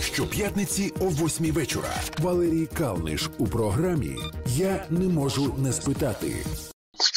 [0.00, 1.94] Щоп'ятниці о 8 вечора.
[2.18, 4.16] Валерій Калниш у програмі
[4.46, 6.46] Я не можу не спитати.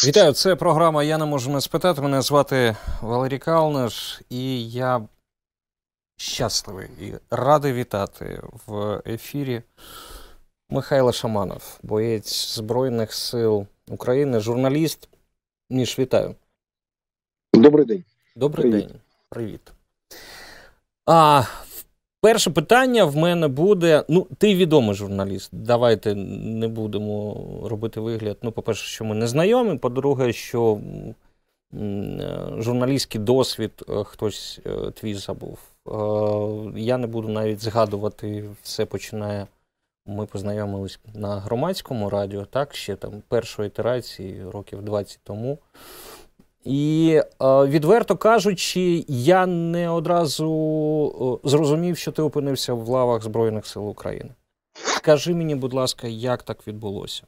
[0.05, 2.01] Вітаю, це програма Я не можу не спитати.
[2.01, 5.01] Мене звати Валерій Калниш, і я
[6.17, 9.61] щасливий і радий вітати в ефірі
[10.69, 15.09] Михайло Шаманов, боєць Збройних сил України, журналіст.
[15.69, 16.35] Міш, вітаю.
[17.53, 18.03] Добрий день.
[18.35, 18.87] Добрий Привіт.
[18.87, 18.99] день.
[19.29, 19.61] Привіт.
[21.05, 21.43] А,
[22.21, 24.03] перше питання в мене буде.
[24.07, 25.49] Ну, ти відомий журналіст.
[25.51, 28.37] Давайте не будемо робити вигляд.
[28.41, 29.77] Ну, по-перше, що ми не знайомі.
[29.77, 30.79] По-друге, що
[31.73, 35.59] е, журналістський досвід е, хтось е, твій забув.
[36.75, 39.47] Я не буду навіть згадувати, все починає.
[40.05, 45.57] Ми познайомились на громадському радіо, так, ще там першої ітерації, років 20 тому.
[46.65, 53.65] І е, відверто кажучи, я не одразу е, зрозумів, що ти опинився в лавах Збройних
[53.65, 54.29] сил України.
[54.73, 57.23] Скажи мені, будь ласка, як так відбулося?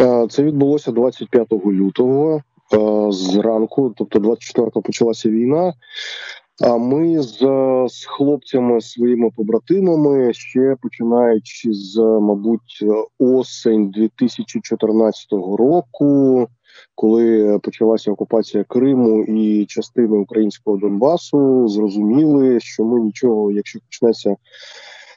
[0.00, 2.42] Е, Це відбулося 25 лютого
[3.08, 5.74] зранку, тобто 24-го почалася війна.
[6.62, 7.38] А ми з,
[7.88, 12.84] з хлопцями, своїми побратимами, ще починаючи з, мабуть,
[13.18, 16.46] осень 2014 року,
[16.94, 24.36] коли почалася окупація Криму і частини українського Донбасу, зрозуміли, що ми нічого, якщо почнеться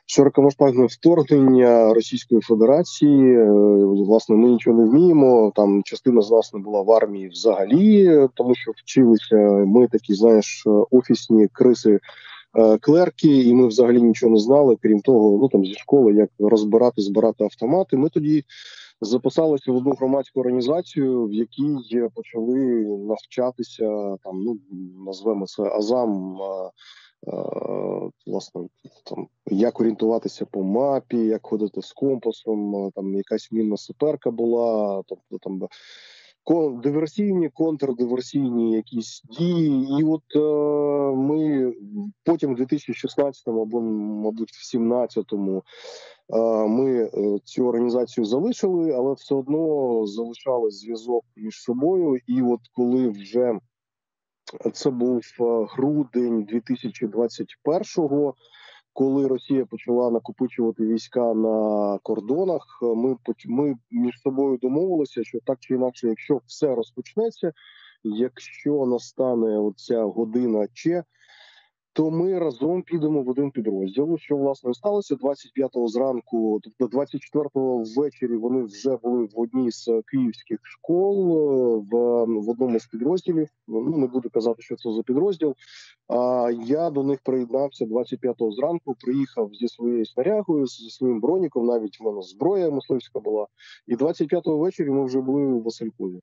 [0.05, 3.35] широкомасштабне вторгнення Російської Федерації.
[3.37, 3.51] е,
[3.85, 5.51] Власне, ми нічого не вміємо.
[5.55, 9.35] Там частина з нас не була в армії взагалі, е, тому що вчилися.
[9.67, 11.99] Ми такі, знаєш, е, офісні криси.
[12.59, 16.29] е, Клерки, і ми взагалі нічого не знали, крім того, ну там зі школи, як
[16.39, 17.97] розбирати, збирати автомати.
[17.97, 18.43] Ми тоді
[19.01, 22.57] записалися в одну громадську організацію, в якій почали
[22.97, 24.57] навчатися там, ну
[25.05, 26.37] назвемо це Азам.
[28.27, 28.61] Власне,
[29.03, 35.37] там як орієнтуватися по мапі, як ходити з компасом, там якась мінна суперка була, тобто
[35.37, 35.59] там
[36.83, 39.87] диверсійні, контрдиверсійні якісь дії.
[39.99, 40.39] І от е,
[41.15, 41.73] ми
[42.23, 45.61] потім в 2016 або, мабуть, в 17-му е,
[46.67, 52.19] ми е, цю організацію залишили, але все одно залишали зв'язок між собою.
[52.27, 53.59] І от коли вже
[54.73, 58.33] це був е, грудень 2021-го,
[58.93, 62.79] коли Росія почала накопичувати війська на кордонах.
[62.83, 63.17] е, Ми
[63.47, 67.51] ми між собою домовилися, що так чи інакше, якщо все розпочнеться,
[68.03, 71.03] якщо настане оця година Че,
[71.93, 74.17] то ми разом підемо в один підрозділ.
[74.17, 78.35] Що власне сталося 25-го зранку, тобто 24-го ввечері.
[78.35, 83.47] Вони вже були в одній з київських школ е, в, в одному з підрозділів.
[83.67, 85.55] Ну не буду казати, що це за підрозділ.
[86.07, 88.95] А я до них приєднався 25-го зранку.
[88.99, 91.65] Приїхав зі своєю снарягою, зі своїм броніком.
[91.65, 93.47] Навіть в мене зброя мисливська була.
[93.87, 96.19] І 25-го ввечері ми вже були у Василькові.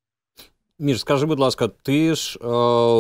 [0.83, 2.47] Між, скажи, будь ласка, ти ж е,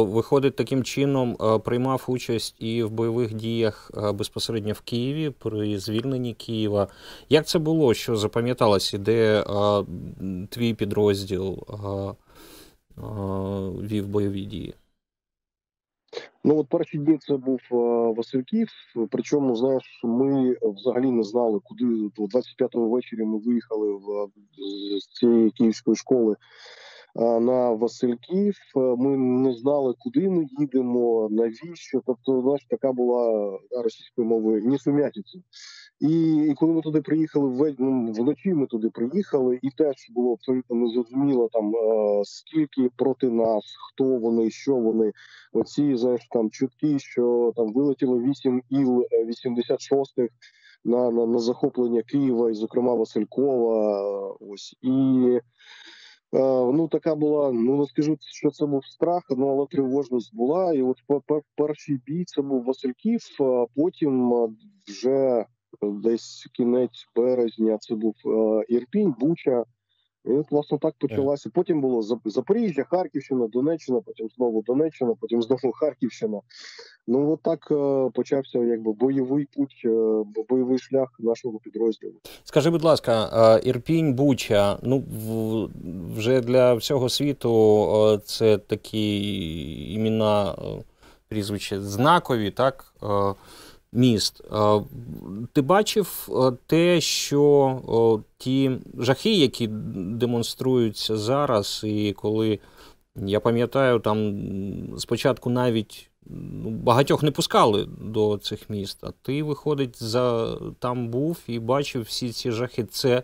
[0.02, 5.78] виходить таким чином е, приймав участь і в бойових діях е, безпосередньо в Києві при
[5.78, 6.88] звільненні Києва.
[7.28, 7.94] Як це було?
[7.94, 9.44] Що запам'яталось, і де
[10.50, 12.14] твій підрозділ е, е,
[13.82, 14.74] вів бойові дії?
[16.44, 17.74] Ну от перші дні це був е,
[18.16, 18.68] Васильків.
[19.10, 24.28] Причому, знаєш, ми взагалі не знали, куди то 25-го ввечері ми виїхали в
[25.00, 26.36] з цієї київської школи
[27.16, 28.54] на Васильків.
[28.76, 32.00] Е, Ми не знали, куди ми їдемо, навіщо.
[32.06, 33.50] Тобто, знаєш, така була
[33.84, 35.38] російською мовою несумятиця.
[36.00, 40.32] І, і коли ми туди приїхали вве- ну, вночі, ми туди приїхали, і теж було
[40.32, 45.12] абсолютно незрозуміло там е, скільки проти нас, хто вони, що вони.
[45.52, 50.28] Оці знаєш, там чутки, що там вилетіло 8 іл 86-х
[50.84, 54.36] на, на, на захоплення Києва, і, зокрема Василькова.
[54.40, 55.40] Ось і.
[56.32, 56.38] Е,
[56.72, 57.52] ну, така була.
[57.52, 60.74] Ну не скажу, що це був страх, ну але тривожність була.
[60.74, 63.20] І от пер- пер- перший бій це був Васильків.
[63.40, 64.48] а Потім е,
[64.88, 65.46] вже
[65.82, 69.64] десь кінець березня це був е, Ірпінь, Буча.
[70.24, 71.50] І от, власне, так почалося.
[71.54, 76.40] Потім було Зап- Запоріжжя, Харківщина, Донеччина, потім знову Донеччина, потім знову Харківщина.
[77.06, 82.14] Ну от так е, почався якби бойовий путь, е, бойовий шлях нашого підрозділу.
[82.44, 83.30] Скажи, будь ласка,
[83.64, 85.04] е, Ірпінь, Буча, ну
[86.16, 90.54] вже для всього світу це такі імена,
[91.28, 92.94] прізвища знакові, так?
[93.92, 94.42] Міст.
[95.52, 96.28] Ти бачив
[96.66, 99.66] те, що ті жахи, які
[99.96, 102.58] демонструються зараз, і коли
[103.16, 104.42] я пам'ятаю, там
[104.98, 108.98] спочатку навіть ну, багатьох не пускали до цих міст.
[109.02, 112.84] А ти, виходить, за, там був і бачив всі ці жахи.
[112.84, 113.22] Це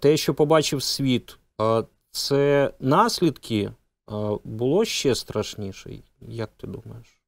[0.00, 3.70] те, що побачив світ, а, це наслідки
[4.44, 5.90] було ще страшніше.
[6.20, 7.19] Як ти думаєш?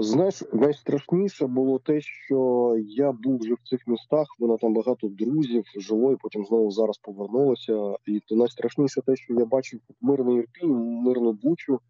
[0.00, 4.26] Знаєш, найстрашніше було те, що я був вже в цих містах.
[4.38, 7.94] Вона там багато друзів жило, і потім знову зараз повернулося.
[8.06, 11.80] І то найстрашніше те, що я бачив мирний Ірпінь, мирну бучу.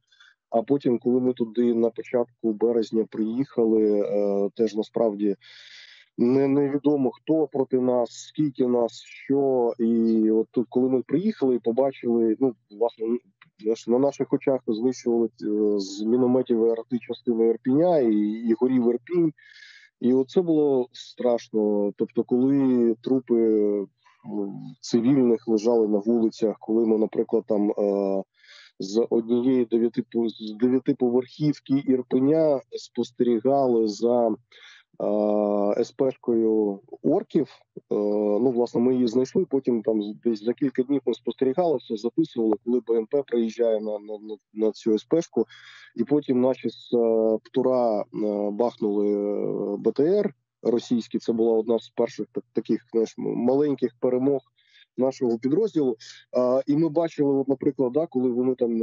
[0.51, 5.37] А потім, коли ми туди на початку березня приїхали, е, теж насправді
[6.21, 9.73] не невідомо хто проти нас, скільки нас, що.
[9.79, 13.07] І от тут, коли ми приїхали і побачили, ну власне
[13.87, 18.15] на наших очах знищували е, з мінометів РТ частини Ірпіня і,
[18.49, 19.33] і горів Ірпінь.
[20.01, 21.93] І оце було страшно.
[21.97, 23.87] Тобто, коли трупи
[24.81, 28.23] цивільних лежали на вулицях, коли ми, наприклад, там е,
[28.79, 30.03] з однієї дев'яти
[30.39, 34.35] з дев'ятиповерхівки Ірпеня спостерігали за
[35.85, 37.49] СПшкою орків.
[37.77, 37.95] Е,
[38.41, 39.45] ну, власне, ми її знайшли.
[39.45, 44.37] Потім там десь за кілька днів ми спостерігали, все записували, коли БМП приїжджає на на,
[44.55, 45.47] на цю СПшку.
[45.97, 48.05] І потім наші з е, птура е,
[48.51, 51.19] бахнули БТР російські.
[51.19, 54.41] Це була одна з перших таких знаєш, маленьких перемог
[54.99, 55.97] нашого підрозділу.
[56.37, 58.77] А, І ми бачили, от, наприклад, да, коли вони там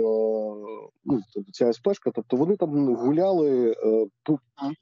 [1.06, 1.21] ну
[1.54, 3.75] ця СПшка, тобто вони там гуляли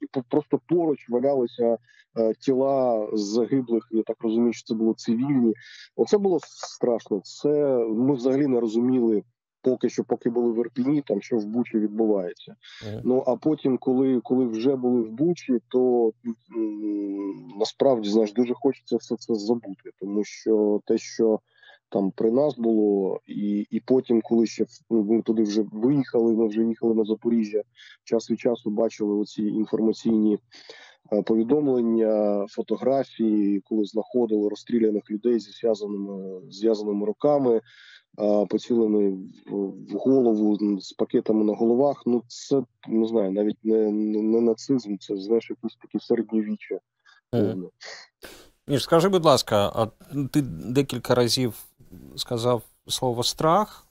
[0.00, 1.78] і просто поруч валялися
[2.40, 3.88] тіла загиблих.
[3.90, 5.54] Я так розумію, що це було цивільні.
[5.96, 7.20] Оце було страшно.
[7.24, 9.22] Це ми взагалі не розуміли
[9.66, 12.56] поки що, поки були в Ірпіні, там що в Бучі відбувається.
[12.86, 13.00] Ага.
[13.04, 16.12] Ну а потім, коли коли вже були в Бучі, то
[16.56, 21.40] м, насправді знаєш, дуже хочеться все це забути, тому що те, що
[21.88, 26.48] там при нас було, і і потім, коли ще ну, ми туди вже виїхали, ми
[26.48, 27.62] вже їхали на Запоріжжя,
[28.04, 30.38] час від часу бачили оці інформаційні.
[31.12, 37.60] Е, повідомлення, фотографії, коли знаходили розстріляних людей зі зв'язаними зв'язаними руками,
[38.48, 39.10] поцілений
[39.50, 42.02] в голову з пакетами на головах.
[42.06, 43.90] Ну це не знаю, навіть не
[44.22, 46.78] не нацизм, це знаєш, якісь такі середньовіччя.
[47.32, 47.68] Mm.
[48.66, 49.86] Міш, скажи, будь ласка, а
[50.32, 51.64] ти декілька разів
[52.16, 53.85] сказав слово страх,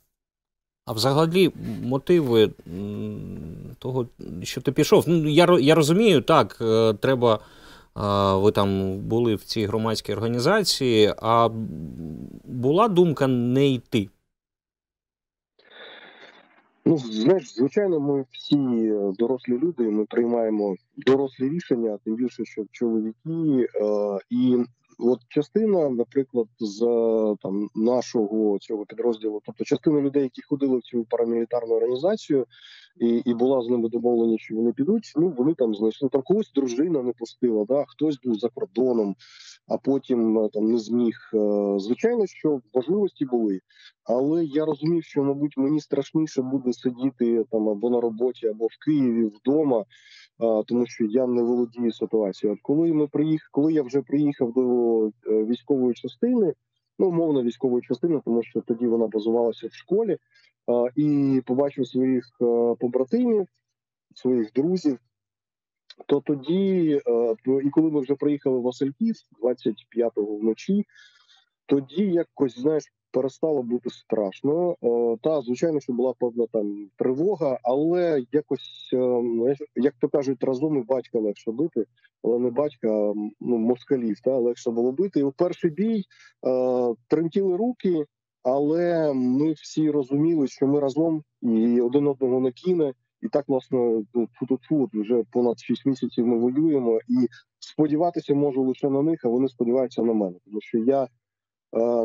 [0.86, 1.52] а взагалі
[1.84, 2.52] мотиви
[3.80, 4.08] того,
[4.44, 5.04] що ти пішов.
[5.08, 7.40] Ну, Я я розумію, так, е, треба.
[8.36, 11.50] Ви там були в цій громадській організації, а
[12.44, 14.10] була думка не йти?
[16.86, 22.66] Ну, знаєш, звичайно, ми всі е, дорослі люди, ми приймаємо дорослі рішення, тим більше, що
[22.72, 23.68] чоловіки, е,
[24.30, 24.58] і
[25.00, 26.80] от частина, наприклад, з
[27.42, 32.46] там нашого цього підрозділу, тобто частина людей, які ходили в цю парамілітарну організацію,
[33.00, 35.14] і і була з ними домовлені, що вони підуть.
[35.16, 39.16] Ну вони там знайшли там когось дружина не пустила, да хтось був за кордоном,
[39.68, 41.16] а потім е, там не зміг.
[41.34, 41.40] Е,
[41.80, 43.60] звичайно, що можливості були,
[44.04, 48.86] але я розумів, що мабуть мені страшніше буде сидіти там або на роботі, або в
[48.86, 49.86] Києві вдома
[50.38, 52.54] тому що я не володію ситуацією.
[52.54, 55.12] От коли ми приїхали, коли я вже приїхав до е,
[55.46, 56.54] військової частини,
[57.00, 60.18] ну умовно військової частини, тому що тоді вона базувалася в школі,
[60.96, 63.48] і побачив своїх е, побратимів,
[64.16, 65.00] своїх друзів.
[66.06, 70.86] То тоді, е, і коли ми вже приїхали в Васильків 25-го вночі,
[71.66, 72.84] тоді якось знаєш
[73.16, 74.76] перестало бути страшно.
[74.84, 80.78] Е, та звичайно, що була певна там тривога, але якось е, як то кажуть, разом
[80.78, 81.86] і батька легше бити,
[82.24, 84.20] але не батька, ну москалів.
[84.24, 85.20] Та легше було бити.
[85.20, 86.04] І у перший бій
[86.48, 88.06] е, тремтіли руки,
[88.44, 92.94] але ми всі розуміли, що ми разом і один одного не кине.
[93.22, 97.28] І так, власне, фу-фу-фу, вже понад 6 місяців ми воюємо, і
[97.60, 101.08] сподіватися можу лише на них, а вони сподіваються на мене, тому що я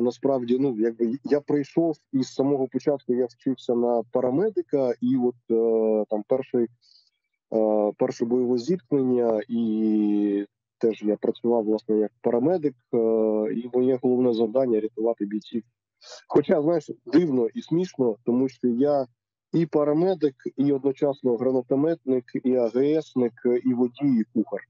[0.01, 5.35] насправді ну якби я прийшов і з самого початку я вчився на парамедика, і от
[5.51, 6.67] е, там перший
[7.53, 10.47] е, перше бойове зіткнення, і
[10.79, 12.97] теж я працював власне як парамедик, е,
[13.55, 15.63] і моє головне завдання рятувати бійців.
[16.29, 19.07] Хоча знаєш, дивно і смішно, тому що я
[19.53, 23.33] і парамедик, і одночасно гранатометник, і АГСник,
[23.65, 24.61] і водій, і кухар.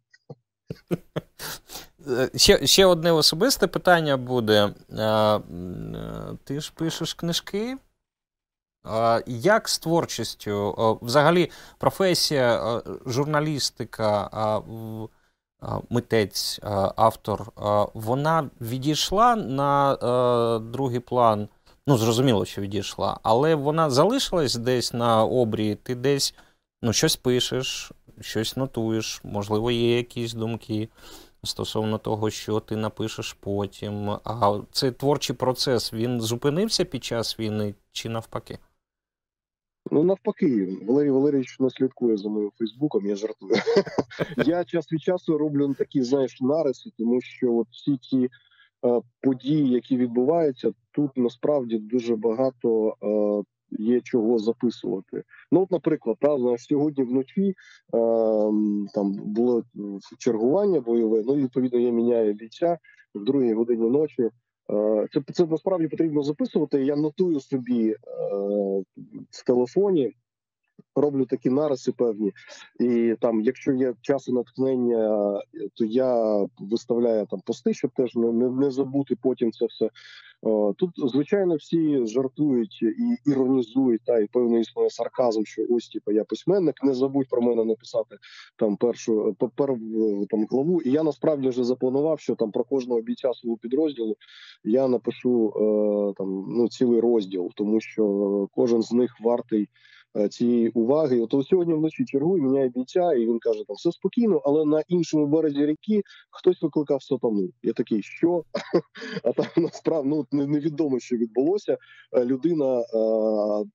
[2.34, 4.74] Ще ще одне особисте питання буде.
[6.44, 7.76] Ти ж пишеш книжки?
[9.26, 10.98] Як з творчістю?
[11.02, 14.30] Взагалі, професія, журналістика,
[15.90, 16.60] митець,
[16.96, 17.52] автор,
[17.94, 19.96] вона відійшла на
[20.72, 21.48] другий план
[21.90, 26.34] Ну, зрозуміло, що відійшла, але вона залишилась десь на обрії, ти десь
[26.82, 30.88] ну, щось пишеш, щось нотуєш, можливо, є якісь думки
[31.42, 34.10] стосовно того, що ти напишеш потім.
[34.10, 38.58] А цей творчий процес він зупинився під час війни чи навпаки?
[39.90, 43.52] Ну, навпаки, Валерій Валерійович не слідкує за моїм Фейсбуком, я жартую.
[44.46, 49.70] Я час від часу роблю такі, знаєш, нариси, тому що от всі ті е, події,
[49.70, 55.22] які відбуваються, тут насправді дуже багато е, є чого записувати.
[55.52, 57.54] Ну, от, наприклад, та знаєш, сьогодні вночі е,
[58.94, 59.62] там було
[60.18, 61.22] чергування бойове.
[61.26, 62.78] Ну, відповідно, я міняю бійця
[63.14, 64.22] в другій годині ночі.
[64.22, 66.84] Е, це це насправді потрібно записувати.
[66.84, 67.96] Я нотую собі е,
[69.30, 70.12] в телефоні
[70.94, 72.32] роблю такі нариси певні,
[72.80, 75.32] і там, якщо є час і натхнення,
[75.74, 79.90] то я виставляю там пости, щоб теж не не, не забути потім це все.
[80.76, 86.24] Тут звичайно всі жартують і іронізують та і певно існує сарказм, що ось типу, я
[86.24, 86.74] письменник.
[86.82, 88.16] Не забудь про мене написати
[88.56, 89.74] там першу пер,
[90.30, 90.80] там главу.
[90.80, 94.16] І я насправді вже запланував, що там про кожного бійця свого підрозділу
[94.64, 99.68] я напишу е, там ну цілий розділ, тому що кожен з них вартий.
[100.16, 101.20] Е, цієї уваги.
[101.20, 105.26] От сьогодні вночі чергує, міняє бійця, і він каже: там все спокійно, але на іншому
[105.26, 107.48] березі ріки хтось викликав сатану.
[107.62, 108.44] Я такий, що
[109.24, 111.78] а там насправді ну, невідомо, що відбулося.
[112.12, 112.84] Е, людина е,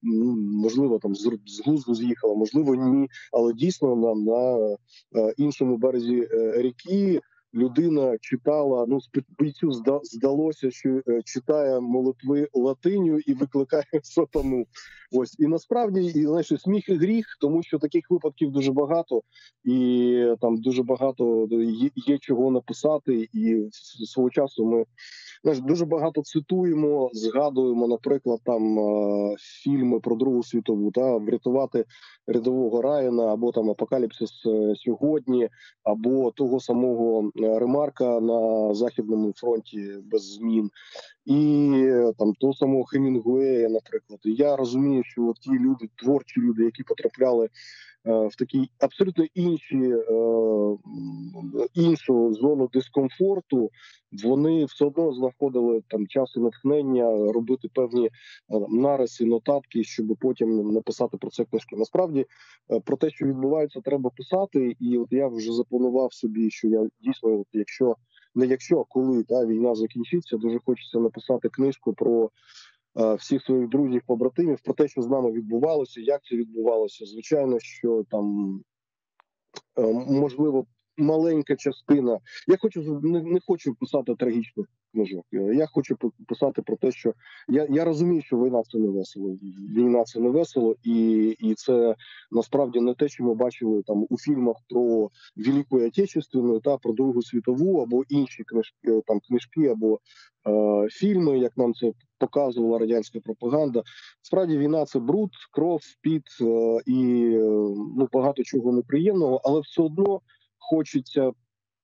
[0.03, 4.77] ну, можливо там з глузду з'їхала, можливо, ні, але дійсно нам на
[5.37, 7.21] іншому березі ріки
[7.55, 8.85] людина читала.
[8.87, 8.99] Ну
[9.39, 9.71] бійцю
[10.03, 14.65] здалося, що е, читає молитви латиню і викликає сатану.
[15.11, 19.21] Ось і насправді і знаєш, сміх і гріх, тому що таких випадків дуже багато,
[19.63, 23.29] і там дуже багато є, є чого написати.
[23.33, 23.69] І
[24.05, 24.85] свого часу ми
[25.43, 31.85] знаєш, дуже багато цитуємо, згадуємо, наприклад, там е, фільми про Другу світову та врятувати
[32.27, 35.49] рядового Райана або там Апокаліпсис е, сьогодні,
[35.83, 40.69] або того самого ремарка на західному фронті без змін,
[41.25, 41.71] і
[42.17, 44.19] там того самого Хемінгуея, наприклад.
[44.25, 47.49] І я розумію, що ті люди, творчі люди, які потрапляли
[48.07, 50.77] Е, в такій абсолютно інші е,
[51.73, 53.71] іншу зону дискомфорту,
[54.23, 58.11] вони все одно знаходили там час і натхнення робити певні е,
[58.69, 61.75] нариси, нотатки, щоб потім написати про це книжки.
[61.75, 62.25] Насправді
[62.85, 64.75] про те, що відбувається, треба писати.
[64.79, 67.95] І от я вже запланував собі, що я дійсно, от якщо
[68.35, 72.29] не якщо коли та війна закінчиться, дуже хочеться написати книжку про.
[72.97, 77.05] Е, всіх своїх друзів, побратимів про те, що з нами відбувалося, як це відбувалося.
[77.05, 78.59] Звичайно, що там
[79.77, 80.65] е, можливо
[80.97, 82.19] маленька частина.
[82.47, 85.25] Я хочу не, не хочу писати трагічних книжок.
[85.31, 85.97] Я хочу
[86.27, 87.13] писати про те, що
[87.47, 89.37] я я розумію, що війна це не весело.
[89.75, 91.95] Війна це не весело, і і це
[92.31, 97.21] насправді не те, що ми бачили там у фільмах про Велику Отечественну, та про Другу
[97.21, 99.99] світову або інші книжки, там книжки або
[100.47, 103.83] е, фільми, як нам це показувала радянська пропаганда.
[104.21, 107.39] Справді війна це бруд, кров, піт е, і е,
[107.97, 110.21] ну багато чого неприємного, але все одно
[110.57, 111.31] хочеться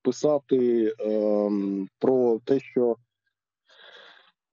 [0.01, 1.51] писати е,
[1.99, 2.95] про те, що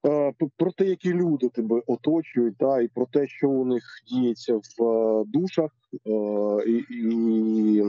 [0.07, 4.57] е, про те, які люди тебе оточують, та і про те, що у них діється
[4.57, 5.71] в е, душах,
[6.07, 6.11] е,
[6.67, 7.83] і, і,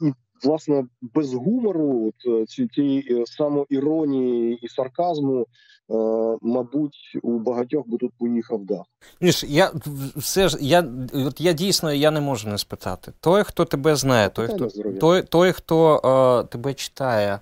[0.00, 5.46] і власне без гумору, от, цієї е, самоіронії і сарказму
[5.90, 5.94] Е,
[6.42, 8.84] мабуть, у багатьох би тут поїхав дах.
[9.20, 9.72] Ніж, я
[10.16, 13.12] все ж я от я дійсно я не можу не спитати.
[13.20, 14.68] Той, хто тебе знає, той, хто
[15.00, 16.00] той, той, хто
[16.44, 17.40] е, тебе читає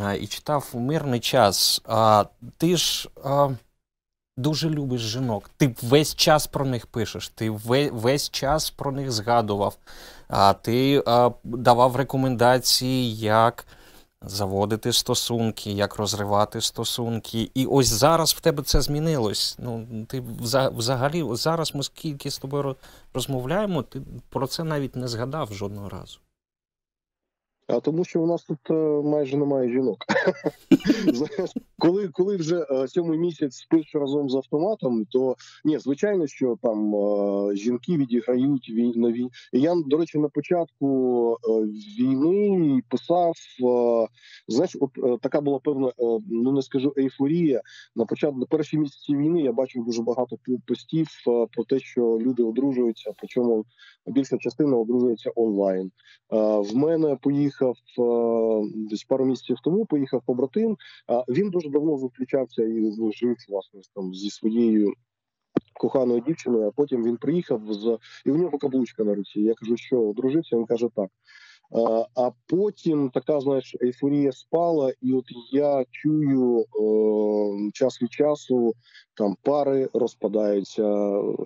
[0.00, 2.24] е, і читав у мирний час, е,
[2.58, 3.56] ти ж е,
[4.36, 5.50] дуже любиш жінок.
[5.56, 7.50] Ти весь час про них пишеш, ти
[7.92, 9.76] весь час про них згадував,
[10.28, 13.66] а ти е, давав рекомендації, як
[14.22, 17.50] заводити стосунки, як розривати стосунки.
[17.54, 19.56] І ось зараз в тебе це змінилось.
[19.58, 20.22] Ну, ти
[20.76, 22.76] взагалі, зараз ми скільки з тобою
[23.14, 26.18] розмовляємо, ти про це навіть не згадав жодного разу.
[27.68, 28.74] А тому, що у нас тут е,
[29.08, 29.96] майже немає жінок.
[31.78, 36.94] Коли коли вже е, сьомий місяць спиш разом з автоматом, то ні, звичайно, що там
[36.94, 39.30] е, жінки відіграють на війні.
[39.52, 41.38] Я до речі, на початку
[41.98, 43.32] війни писав.
[44.48, 45.92] Знаєш, от така була певна,
[46.30, 47.62] ну не скажу ейфорія.
[47.96, 52.42] На початку на перші місяці війни я бачив дуже багато постів про те, що люди
[52.42, 53.64] одружуються, причому
[54.06, 55.90] більша частина одружується онлайн.
[56.30, 57.76] В мене поїхав поїхав
[58.74, 59.86] десь пару місяців тому.
[59.86, 60.76] Поїхав побратим.
[61.28, 64.92] Він дуже давно зустрічався і жив власне там зі своєю
[65.74, 66.68] коханою дівчиною.
[66.68, 69.40] А потім він приїхав з і в нього каблучка на руці.
[69.40, 70.56] Я кажу, що одружився.
[70.56, 71.10] Він каже, так.
[72.14, 78.74] А потім така знаєш, ейфорія спала, і от я чую е, час від часу
[79.16, 80.82] там пари розпадаються,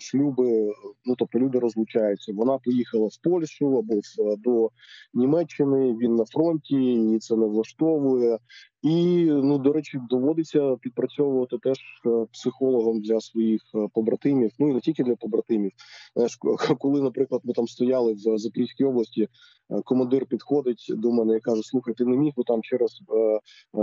[0.00, 0.72] шлюби,
[1.04, 2.32] ну тобто люди розлучаються.
[2.32, 4.00] Вона поїхала в Польщу або
[4.38, 4.70] до
[5.14, 5.96] Німеччини.
[5.96, 8.38] Він на фронті, і це не влаштовує.
[8.82, 14.50] І ну до речі, доводиться підпрацьовувати теж е, психологом для своїх е, побратимів.
[14.58, 15.72] Ну і не тільки для побратимів.
[16.14, 16.38] Знаєш,
[16.78, 19.28] коли, наприклад, ми там стояли в Запорізькій області,
[19.70, 23.02] е, командир підходить до мене і каже: Слухай, ти не міг би там через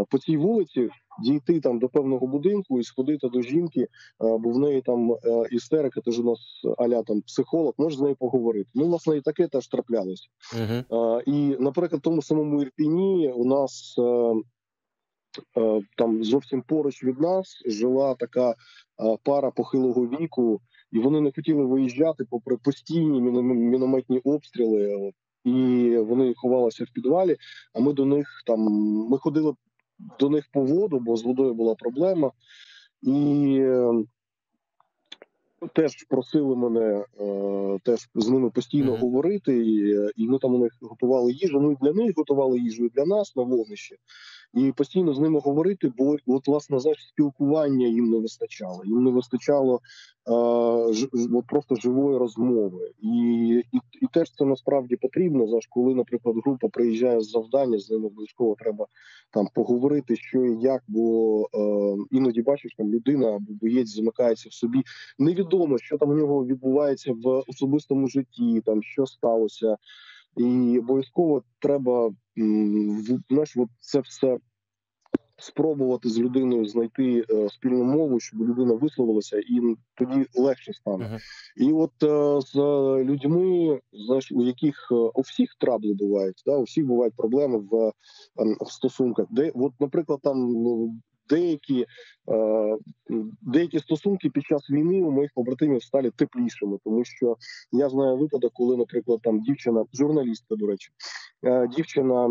[0.10, 0.90] по цій вулиці
[1.24, 3.77] дійти там до певного будинку і сходити до жінки,
[4.20, 5.16] бо в неї там
[5.52, 6.40] істерика, ти ж у нас
[6.78, 8.70] аля там психолог, можеш з нею поговорити.
[8.76, 10.28] Ну, власне, і таке теж траплялося.
[10.56, 11.22] Uh-huh.
[11.26, 13.96] І, наприклад, в тому самому Ірпіні у нас.
[15.58, 18.56] Е, там зовсім поруч від нас жила така е,
[19.24, 25.12] пара похилого віку, і вони не хотіли виїжджати попри постійні мінометні обстріли,
[25.44, 27.38] і вони ховалися в підвалі.
[27.74, 28.60] А ми до них там
[29.10, 29.54] ми ходили
[30.20, 32.32] до них по воду, бо з водою була проблема,
[33.02, 34.04] і е,
[35.74, 39.00] теж просили мене е, теж з ними постійно mm-hmm.
[39.00, 41.60] говорити, і, і ми там у них готували їжу.
[41.62, 43.96] Ну і для них готували їжу і для нас на вогнищі
[44.54, 48.82] і постійно з ними говорити, бо от власне знаєш, спілкування їм не вистачало.
[48.86, 49.76] Їм не вистачало
[50.30, 53.10] е, ж, от просто живої розмови, і,
[53.72, 55.48] і і, теж це насправді потрібно.
[55.48, 58.86] Знаєш, коли, наприклад, група приїжджає з завдання, з ними обов'язково треба
[59.32, 64.54] там поговорити, що і як, бо е, іноді бачиш, там людина або боєць замикається в
[64.54, 64.84] собі.
[65.20, 69.78] Невідомо, що там у нього відбувається в особистому житті, там що сталося.
[70.36, 72.12] І обов'язково треба
[73.30, 74.38] знаєш, от це все
[75.38, 81.06] спробувати з людиною знайти е, спільну мову, щоб людина висловилася, і тоді легше стане.
[81.06, 81.20] Uh-huh.
[81.68, 82.56] І от е, з
[83.04, 87.92] людьми, знаєш, у яких е, у всіх трабли бувають, да, у всіх бувають проблеми в,
[88.40, 90.96] ем, в стосунках, де, от, наприклад, там ну,
[91.30, 91.86] деякі
[92.32, 92.78] е,
[93.42, 97.36] деякі стосунки під час війни у моїх побратимів стали теплішими, тому що
[97.72, 100.90] я знаю випадок, коли, наприклад, там дівчина, журналістка, до речі,
[101.44, 102.30] е, дівчина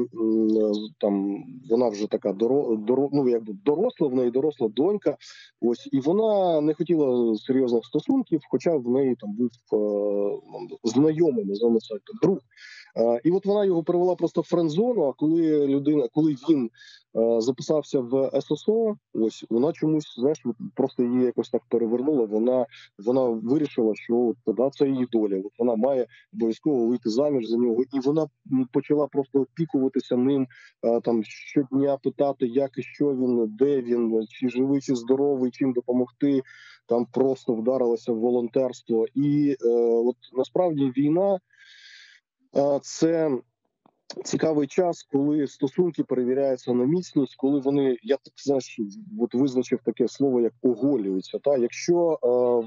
[0.98, 5.16] там вона вже така доро, доро, ну, якби доросла, в неї доросла донька.
[5.60, 10.38] Ось і вона не хотіла серйозних стосунків, хоча в неї там був е,
[10.84, 12.38] знайомий, називаємо це друг.
[12.96, 16.70] Е, і от вона його привела просто в френдзону, А коли людина, коли він
[17.16, 20.42] е, записався в ССО, ось вона чомусь знаєш,
[20.74, 22.24] просто її якось так перевернула.
[22.24, 22.66] Вона
[22.98, 25.36] вона вирішила, що тоді це її доля.
[25.36, 28.26] От вона має обов'язково вийти заміж за нього, і вона
[28.72, 30.46] почала просто опікуватися ним
[30.82, 35.72] е, там щодня, питати, як і що він, де він, чи живий, чи здоровий, чим
[35.72, 36.42] допомогти.
[36.88, 41.38] Там просто вдарилася в волонтерство, і е, от насправді війна
[42.82, 43.38] це
[44.24, 48.80] цікавий час, коли стосунки перевіряються на міцність, коли вони я так знаєш,
[49.20, 51.38] от визначив таке слово, як оголюються.
[51.38, 52.26] Та якщо е,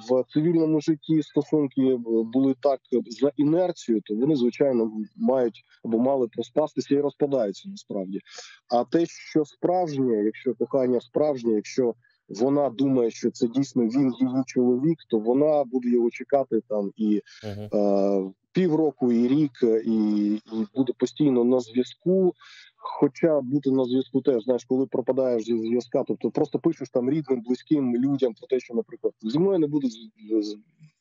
[0.10, 6.96] в цивільному житті стосунки були так за інерцією, то вони звичайно мають або мали проспастися
[6.96, 8.20] і розпадаються насправді.
[8.68, 11.94] А те, що справжнє, якщо кохання справжнє, якщо
[12.30, 17.22] вона думає, що це дійсно він її чоловік, то вона буде його чекати там і
[17.46, 18.28] uh-huh.
[18.28, 19.52] е, півроку і рік,
[19.86, 22.34] і, і буде постійно на зв'язку.
[22.76, 27.42] Хоча бути на зв'язку теж знаєш, коли пропадаєш зі зв'язка, тобто просто пишеш там рідним,
[27.42, 29.88] близьким людям про те, що, наприклад, зі мною не буде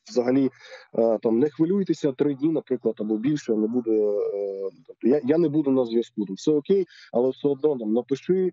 [0.09, 0.49] взагалі
[0.97, 3.91] е, там не хвилюйтеся три дні, наприклад, або більше не буде.
[3.91, 6.25] Е, тобто я я не буду на зв'язку.
[6.29, 8.51] Все окей, але все одно там напиши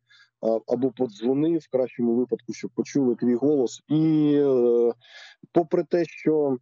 [0.66, 4.92] або подзвони в кращому випадку, щоб почули твій голос, і е,
[5.53, 6.59] попри те, що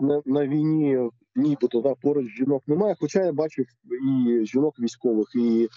[0.00, 2.96] на, на війні нібито да, поруч жінок немає.
[3.00, 3.66] Хоча я бачив
[4.08, 5.68] і жінок військових, і е,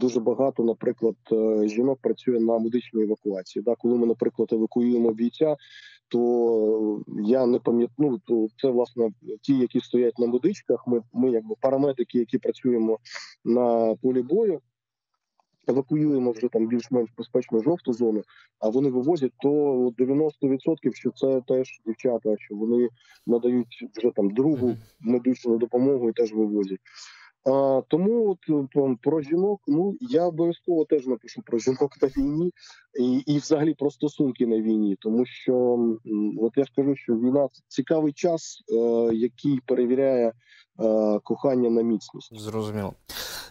[0.00, 3.62] дуже багато, наприклад, е, жінок працює на медичній евакуації.
[3.62, 5.56] Да, Коли ми, наприклад, евакуюємо бійця,
[6.08, 9.10] то я не пам'ятаю, ну, то це власне
[9.42, 10.86] ті, які стоять на медичках.
[10.86, 12.98] Ми, ми якби парамедики, які працюємо
[13.44, 14.60] на полі бою
[15.70, 18.22] евакуюємо вже там більш-менш безпечну жовту зону,
[18.58, 19.48] а вони вивозять, то
[19.98, 22.88] 90% що це теж дівчата, що вони
[23.26, 26.80] надають вже там другу медичну допомогу і теж вивозять.
[27.44, 28.38] А, Тому от
[29.02, 32.52] про жінок, ну я обов'язково теж напишу про жінок на війні
[33.00, 35.78] і і взагалі про стосунки на війні, тому що
[36.40, 38.74] от я ж кажу, що війна це цікавий час, е,
[39.14, 40.32] який перевіряє е,
[41.24, 42.40] кохання на міцність.
[42.40, 42.94] Зрозуміло.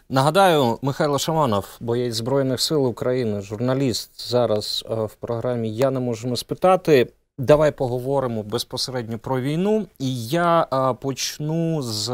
[0.08, 6.28] Нагадаю, Михайло Шаманов, боєць Збройних сил України, журналіст зараз е, в програмі Я не можу
[6.28, 7.12] не спитати.
[7.38, 12.08] Давай поговоримо безпосередньо про війну, і я е, почну з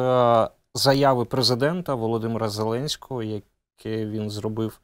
[0.77, 4.81] заяви президента Володимира Зеленського, яке він зробив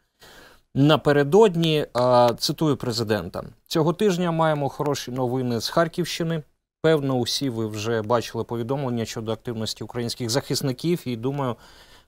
[0.75, 1.87] напередодні.
[2.39, 6.43] Цитую президента: цього тижня маємо хороші новини з Харківщини.
[6.83, 11.57] Певно, усі ви вже бачили повідомлення щодо активності українських захисників, і думаю,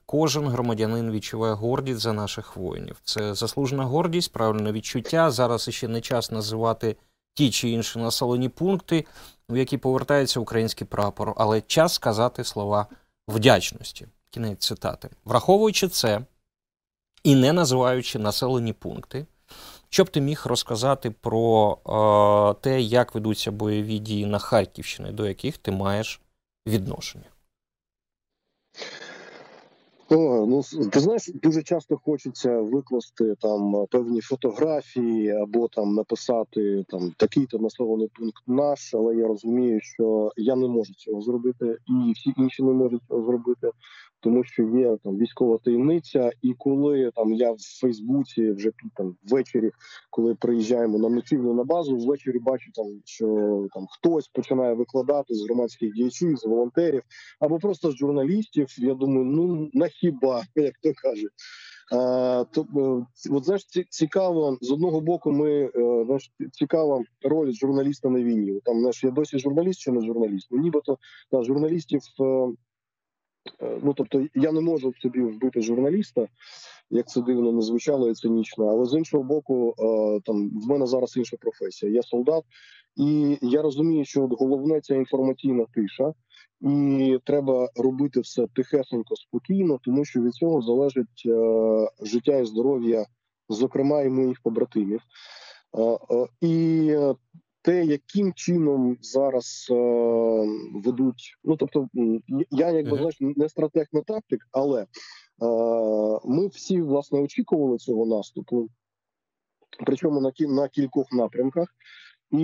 [0.05, 2.97] кожен громадянин відчуває гордість за наших воїнів.
[3.03, 5.31] Це заслужена гордість, правильне відчуття.
[5.31, 6.95] Зараз іще не час називати
[7.33, 9.05] ті чи інші населені пункти,
[9.49, 12.87] в які повертається український прапор, але час сказати слова
[13.27, 14.07] вдячності.
[14.29, 15.09] Кінець цитати.
[15.25, 16.21] Враховуючи це
[17.23, 19.25] і не називаючи населені пункти,
[19.89, 21.77] що б ти міг розказати про
[22.57, 26.21] е, те, як ведуться бойові дії на Харківщині, до яких ти маєш
[26.67, 27.34] відношення?
[30.09, 37.13] О, ну ти знаєш, дуже часто хочеться викласти там певні фотографії або там написати там
[37.17, 42.33] такий-то населений пункт наш, але я розумію, що я не можу цього зробити, і всі
[42.37, 43.71] інші не можуть цього зробити
[44.19, 46.31] тому що є там військова таємниця.
[46.41, 49.71] І коли там я в Фейсбуці вже там ввечері,
[50.09, 53.27] коли приїжджаємо на ночівлю на базу, ввечері бачу там, що
[53.73, 57.01] там хтось починає викладати з громадських діячів, з волонтерів
[57.39, 58.67] або просто з журналістів.
[58.77, 61.27] Я думаю, ну на хіба як то каже.
[61.91, 65.31] А, то е, от знаєш, цікаво з одного боку.
[65.31, 65.71] Ми е,
[66.05, 68.59] знаєш, цікава роль журналіста на війні.
[68.63, 70.47] Там знаєш, я досі журналіст чи не журналіст.
[70.51, 70.97] Ну нібито
[71.31, 72.47] та журналістів Е,
[73.83, 76.27] ну тобто я не можу в собі вбити журналіста,
[76.89, 78.67] як це дивно не звучало і цинічно.
[78.67, 81.91] Але з іншого боку, е, там в мене зараз інша професія.
[81.91, 82.43] Я солдат,
[82.95, 86.13] і я розумію, що от головне це інформаційна тиша,
[86.61, 93.05] і треба робити все тихесенько, спокійно, тому що від цього залежить е, життя і здоров'я,
[93.49, 95.01] зокрема і моїх побратимів.
[96.41, 96.91] І
[97.65, 99.75] те, яким чином зараз е,
[100.73, 101.87] ведуть, ну тобто,
[102.51, 104.87] я якби знаєш, не стратег, не тактик, але е,
[106.25, 108.69] ми всі власне очікували цього наступу,
[109.85, 111.67] причому на кі на кількох напрямках.
[112.31, 112.43] І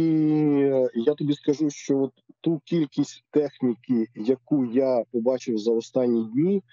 [0.96, 6.64] я тобі скажу, що от ту кількість техніки, яку я побачив за останні дні,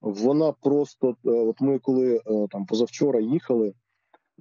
[0.00, 3.74] вона просто е, от ми коли е, там позавчора їхали.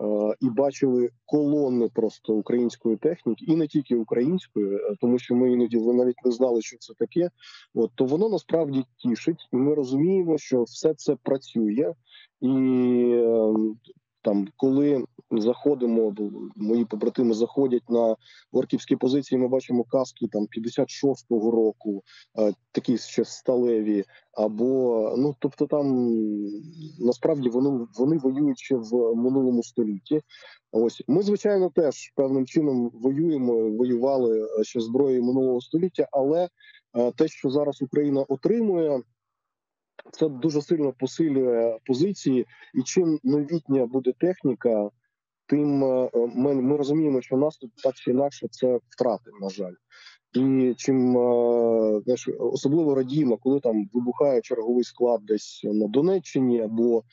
[0.02, 5.52] Е, і бачили колони просто української техніки, і не тільки української, е, тому що ми
[5.54, 7.30] іноді навіть не знали, що це таке.
[7.74, 11.94] От то воно насправді тішить, і ми розуміємо, що все це працює,
[12.42, 12.50] і
[13.24, 13.78] ем,
[14.22, 16.16] там, коли заходимо,
[16.56, 18.16] мої побратими заходять на
[18.52, 19.42] орківські позиції.
[19.42, 22.04] Ми бачимо каски там 56-го року,
[22.40, 24.04] е, такі ще сталеві.
[24.34, 26.08] Або ну тобто, там
[27.04, 30.22] насправді вони вони воюють ще в минулому столітті.
[30.72, 36.50] Ось ми, звичайно, теж певним чином воюємо, воювали ще зброєю минулого століття, але
[36.98, 39.02] е, те, що зараз Україна отримує.
[40.12, 44.90] Це дуже сильно посилює позиції, і чим новітня буде техніка,
[45.46, 49.74] тим е, ми ми розуміємо, що наступ так чи інакше це втрати, на жаль.
[50.34, 57.04] І чим е, знаєш, особливо радіємо, коли там вибухає черговий склад десь на Донеччині або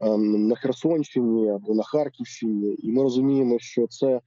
[0.00, 4.20] ем, на Херсонщині, або на Харківщині, і ми розуміємо, що це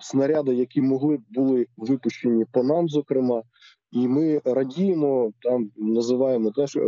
[0.00, 3.42] снаряди, які могли б були випущені по нам, зокрема,
[3.90, 6.78] і ми радіємо там, називаємо теж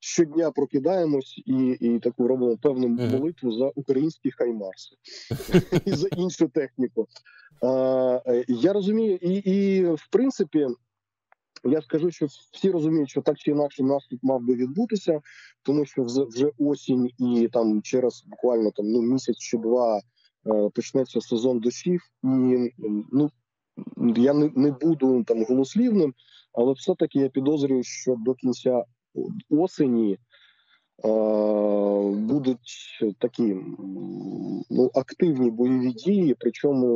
[0.00, 4.96] щодня прокидаємось і і таку робимо певну молитву за українські хаймарси
[5.84, 7.06] і за іншу техніку.
[7.62, 10.66] А, е, Я розумію, і, і в принципі.
[11.64, 15.20] Я скажу, що всі розуміють, що так чи інакше наступ мав би відбутися,
[15.62, 20.02] тому що вже осінь, і там через буквально там ну місяць чи два е,
[20.74, 22.02] почнеться сезон дощів.
[22.24, 22.72] І
[23.12, 23.30] ну
[24.16, 26.14] я не не буду там голослівним,
[26.52, 28.84] але все таки я підозрюю, що до кінця
[29.50, 30.18] осені
[32.12, 33.56] будуть такі
[34.70, 36.36] ну, активні бойові дії.
[36.40, 36.86] Причому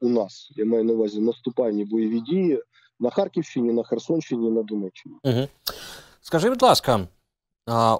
[0.00, 2.62] у нас я маю на увазі наступальні бойові дії
[3.00, 5.14] на Харківщині, на Херсонщині, на Донеччині.
[5.24, 5.48] Угу.
[6.20, 7.08] Скажи, будь ласка,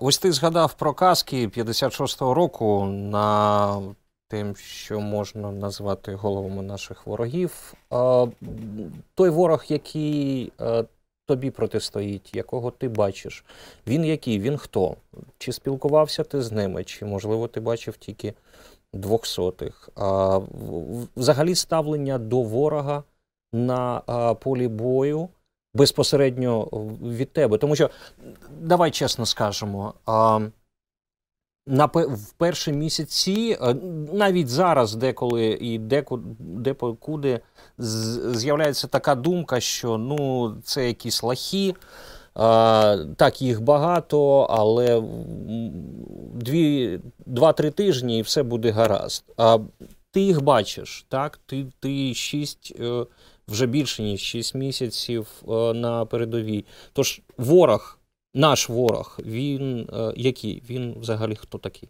[0.00, 3.80] ось ти згадав про казки 56-го року на
[4.28, 7.74] тим, що можна назвати головами наших ворогів.
[9.14, 10.52] Той ворог, який
[11.26, 13.44] тобі протистоїть, якого ти бачиш.
[13.86, 14.96] Він який, він хто?
[15.38, 18.34] Чи спілкувався ти з ними, чи, можливо, ти бачив тільки
[18.92, 19.88] двохсотих?
[19.96, 20.40] А,
[21.16, 23.02] Взагалі ставлення до ворога
[23.52, 25.28] на а, полі бою
[25.74, 26.64] безпосередньо
[27.02, 27.58] від тебе.
[27.58, 27.90] Тому що,
[28.60, 29.94] давай чесно скажемо.
[30.06, 30.40] А,
[31.66, 33.74] на в перші місяці, е,
[34.12, 35.78] навіть зараз, деколи і
[36.38, 37.40] декуди
[37.78, 41.74] з'являється така думка, що ну це якісь лахи.
[43.16, 45.02] Так, їх багато, але
[47.26, 49.24] два-три тижні і все буде гаразд.
[49.36, 49.58] А
[50.14, 51.40] ти їх бачиш, так?
[51.46, 53.06] Ти ти шість, е,
[53.48, 56.64] вже більше ніж шість місяців е, на передовій.
[56.92, 57.98] Тож ворог
[58.34, 60.62] наш ворог, він е, який?
[60.70, 61.88] Він взагалі хто такий?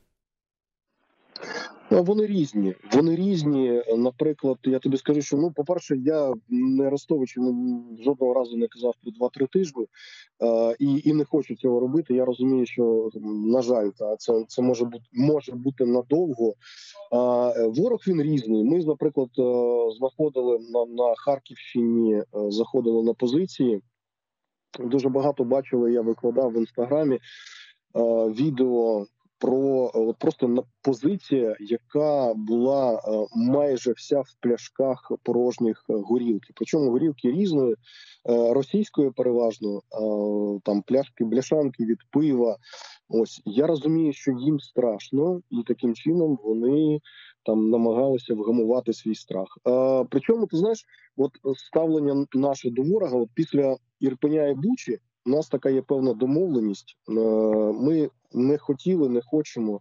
[1.91, 2.75] Вони різні.
[2.93, 3.83] Вони різні.
[3.97, 7.43] Наприклад, я тобі скажу, що ну, по-перше, я не Ростовичу
[8.05, 9.87] жодного разу не казав про 2-3 тижні
[10.43, 12.15] е, і і не хочу цього робити.
[12.15, 16.49] Я розумію, що на жаль, та це це може бути може бути надовго.
[16.49, 16.55] Е,
[17.69, 18.65] ворог він різний.
[18.65, 19.43] Ми, наприклад, е,
[19.99, 23.81] знаходили на, на Харківщині, заходили на позиції.
[24.79, 27.21] Дуже багато бачили, я викладав в інстаграмі е,
[28.29, 29.07] відео
[29.38, 36.53] про от просто на позиція, яка була е, майже вся в пляшках порожніх горілки.
[36.55, 37.77] Причому горілки різної, е,
[38.55, 39.81] російської переважно
[40.64, 42.57] там пляшки, бляшанки від пива.
[43.09, 47.01] Ось я розумію, що їм страшно, і таким чином вони
[47.44, 49.59] там намагалися вгамувати свій страх.
[50.11, 50.85] Причому ти знаєш,
[51.16, 56.13] от ставлення наше до ворога, от після Ірпеня і Бучі, у нас така є певна
[56.15, 56.97] домовленість.
[57.09, 57.13] Е,
[57.73, 59.81] ми не хотіли, не хочемо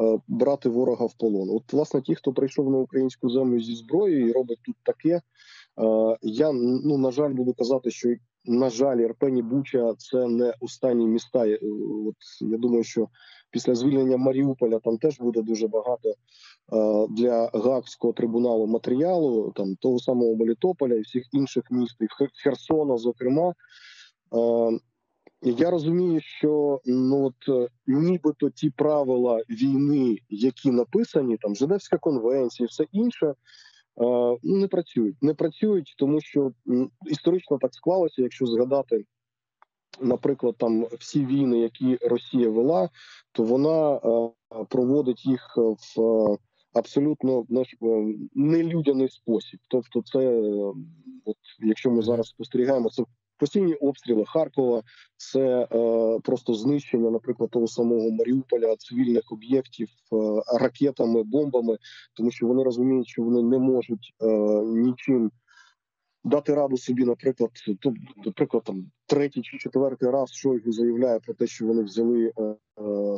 [0.00, 1.50] е, брати ворога в полон.
[1.50, 5.10] От, власне, ті, хто прийшов на українську землю зі зброєю і робить тут таке.
[5.10, 5.22] Е,
[6.22, 8.14] я ну на жаль буду казати, що
[8.44, 11.46] на жаль, Ірпені Буча це не останні міста.
[12.06, 13.08] От я думаю, що
[13.50, 16.14] після звільнення Маріуполя там теж буде дуже багато
[17.10, 22.06] для Гаагського трибуналу матеріалу, там того самого Мелітополя і всіх інших міст, і
[22.42, 23.54] Херсона, зокрема.
[25.44, 32.66] Я розумію, що ну от е, нібито ті правила війни, які написані, там Женевська конвенція,
[32.66, 33.34] все інше, е,
[34.42, 35.22] ну не працюють.
[35.22, 36.52] Не працюють, тому що
[37.06, 39.04] історично так склалося, якщо згадати,
[40.00, 42.90] наприклад, там всі війни, які Росія вела,
[43.32, 44.30] то вона е,
[44.68, 46.38] проводить їх в
[46.72, 47.74] абсолютно знаєш,
[48.34, 49.60] нелюдяний спосіб.
[49.68, 50.42] Тобто, це
[51.24, 53.02] от якщо ми зараз спостерігаємо, це
[53.42, 54.82] постійні обстріли Харкова,
[55.16, 55.66] це е,
[56.22, 60.16] просто знищення, наприклад, того самого Маріуполя, цивільних об'єктів е,
[60.60, 61.78] ракетами, бомбами,
[62.16, 64.26] тому що вони розуміють, що вони не можуть е,
[64.62, 65.30] нічим
[66.24, 67.50] дати раду собі, наприклад,
[67.80, 72.42] то, наприклад, там третій чи четвертий раз Шойгу заявляє про те, що вони взяли е,
[72.42, 72.54] е,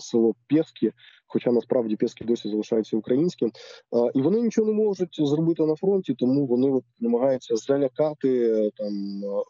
[0.01, 0.93] село Пєски,
[1.27, 6.15] хоча насправді Пєски досі залишаються українським, е, і вони нічого не можуть зробити на фронті,
[6.15, 8.93] тому вони от намагаються залякати е, там
[9.25, 9.45] е,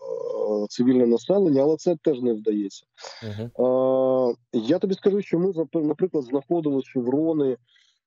[0.67, 2.85] цивільне населення, але це теж не вдається.
[3.25, 4.35] Uh-huh.
[4.53, 7.57] Я тобі скажу, що ми наприклад знаходили шеврони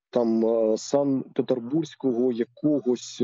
[0.09, 0.43] там
[0.77, 3.21] Санкт-Петербурзького якогось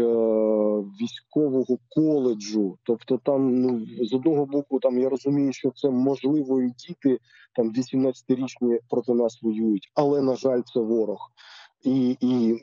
[1.02, 2.78] військового коледжу.
[2.84, 7.20] Тобто, там ну з одного боку, там я розумію, що це можливо і діти
[7.56, 11.32] там 18-річні проти нас воюють, але на жаль, це ворог.
[11.84, 12.60] І і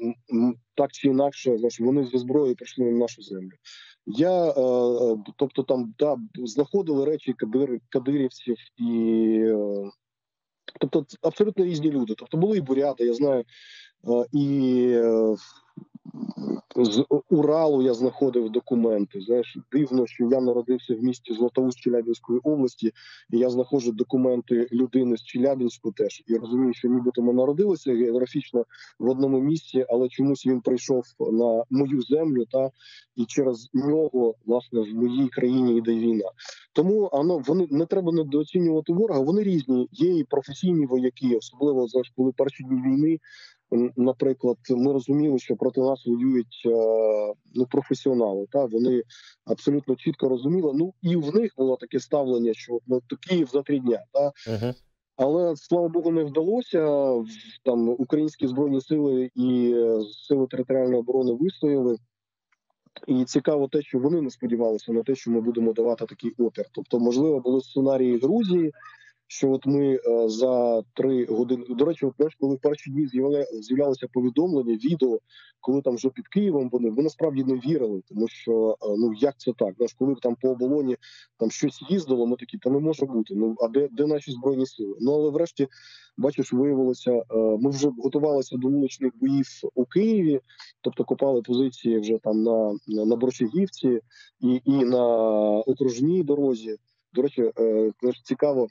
[0.74, 3.50] так чи інакше, знаєш, вони зі зброєю прийшли на нашу землю.
[4.06, 8.92] Я е, е тобто там да знаходили речі кадир, кадирівців і
[9.46, 9.90] е,
[10.80, 12.14] тобто абсолютно різні люди.
[12.18, 13.44] Тобто були і буряти, я знаю
[14.32, 15.02] і
[16.76, 19.20] з Уралу я знаходив документи.
[19.20, 22.92] Знаєш, дивно, що я народився в місті Златоуст Челябінської області,
[23.30, 28.64] і я знаходжу документи людини з Челябінську теж і розумію, що нібито ми народилися географічно
[28.98, 32.70] в одному місці, але чомусь він прийшов на мою землю, та
[33.16, 36.30] і через нього власне в моїй країні йде війна.
[36.72, 39.20] Тому ано вони не треба недооцінювати ворога.
[39.20, 39.88] Вони різні.
[39.92, 43.18] Є і професійні вояки, особливо знаєш, коли перші дні війни
[43.96, 46.70] наприклад, ми розуміли, що проти нас воюють е,
[47.54, 48.46] ну професіонали.
[48.50, 49.02] Та вони
[49.44, 50.72] абсолютно чітко розуміли.
[50.74, 54.04] Ну і в них було таке ставлення, що ну то Київ за три дня.
[54.12, 54.74] Та uh-huh.
[55.16, 57.14] але слава Богу, не вдалося.
[57.64, 59.74] Там українські збройні сили і
[60.28, 61.96] сили територіальної оборони вистояли.
[63.06, 66.64] І цікаво те, що вони не сподівалися на те, що ми будемо давати такий опір.
[66.72, 68.72] Тобто, можливо, були сценарії Грузії,
[69.32, 73.08] що от ми е, за три години до речі, от, коли в перші дні
[73.60, 75.18] з'являлося повідомлення, відео,
[75.60, 79.38] коли там вже під Києвом вони ви насправді не вірили, тому що е, ну як
[79.38, 79.74] це так?
[79.76, 80.96] Знаєш, коли там по оболоні
[81.38, 83.34] там щось їздило, ми такі та не може бути.
[83.34, 84.96] Ну а де де наші збройні сили?
[85.00, 85.68] Ну але врешті
[86.16, 87.24] бачиш, виявилося, е,
[87.60, 90.40] ми вже готувалися до вуличних боїв у Києві,
[90.80, 94.00] тобто копали позиції вже там на на Борщагівці
[94.40, 95.06] і, і на
[95.58, 96.76] окружній дорозі.
[97.12, 97.92] До речі, е,
[98.24, 98.68] цікаво,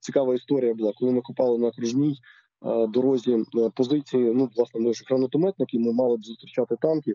[0.00, 2.18] цікава історія була, коли ми копали на окружній
[2.66, 4.32] е, дорозі е, позиції.
[4.34, 7.14] Ну, власне, ми ж гранатометники, ми мали б зустрічати танки.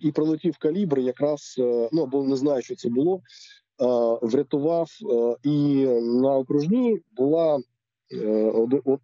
[0.00, 1.54] І прилетів калібр, якраз
[1.92, 3.20] ну або не знаю, що це було.
[4.22, 4.88] Врятував,
[5.42, 7.60] і на окружній була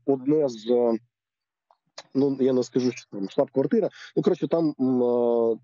[0.07, 0.93] одне з
[2.15, 3.91] ну я не скажу, що там штаб-квартира.
[4.17, 4.75] Ну коротше, там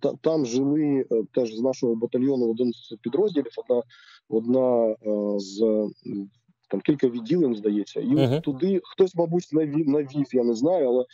[0.01, 3.53] та, там жили е, теж з нашого батальйону один з підрозділів.
[3.57, 3.83] Одна
[4.29, 5.89] одна е, з
[6.69, 8.41] там кілька відділень здається, і uh-huh.
[8.41, 11.05] туди хтось, мабуть, навів, навів, я не знаю, але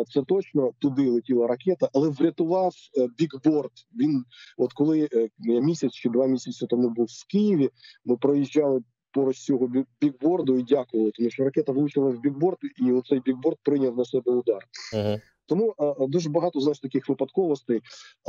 [0.00, 2.72] е, це точно туди летіла ракета, але врятував
[3.18, 3.70] бікборд.
[4.00, 4.24] Він,
[4.56, 5.08] от коли
[5.38, 7.70] я місяць чи два місяці тому був в Києві,
[8.04, 8.82] ми проїжджали
[9.12, 9.70] поруч цього
[10.00, 14.32] бікборду і дякували, тому що ракета влучила в бікборд, і оцей бікборд прийняв на себе
[14.32, 14.62] удар.
[14.94, 15.20] Uh-huh.
[15.46, 17.80] Тому а, дуже багато знаєш таких випадковостей.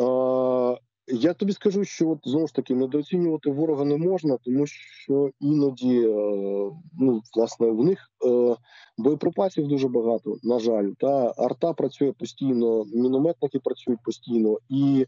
[0.02, 5.32] А, я тобі скажу, що от знову ж таки недооцінювати ворога не можна, тому що
[5.40, 6.00] іноді
[7.00, 8.12] ну власне в них
[8.98, 10.38] боєприпасів дуже багато.
[10.44, 15.06] На жаль, та арта працює постійно, мінометники працюють постійно і.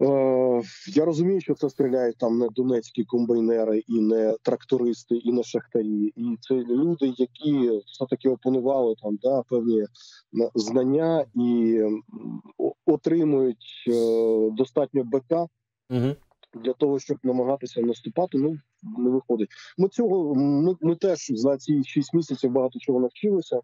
[0.00, 5.42] Е, я розумію, що це стріляють там не донецькі комбайнери, і не трактористи, і не
[5.42, 6.12] шахтарі.
[6.16, 9.84] І це люди, які все таки опанували там да певні
[10.54, 11.80] знання і
[12.86, 15.32] отримують е, достатньо БК
[15.90, 16.16] угу.
[16.54, 18.38] для того, щоб намагатися наступати.
[18.38, 18.56] Ну
[18.98, 19.48] не виходить.
[19.78, 23.60] Ми цього ми, ми теж за ці шість місяців багато чого навчилися,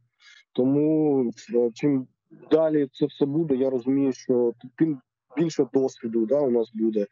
[0.52, 2.06] тому е, чим.
[2.50, 3.56] Далі це все буде.
[3.56, 5.00] Я розумію, що тим
[5.36, 7.06] більше досвіду да, у нас буде.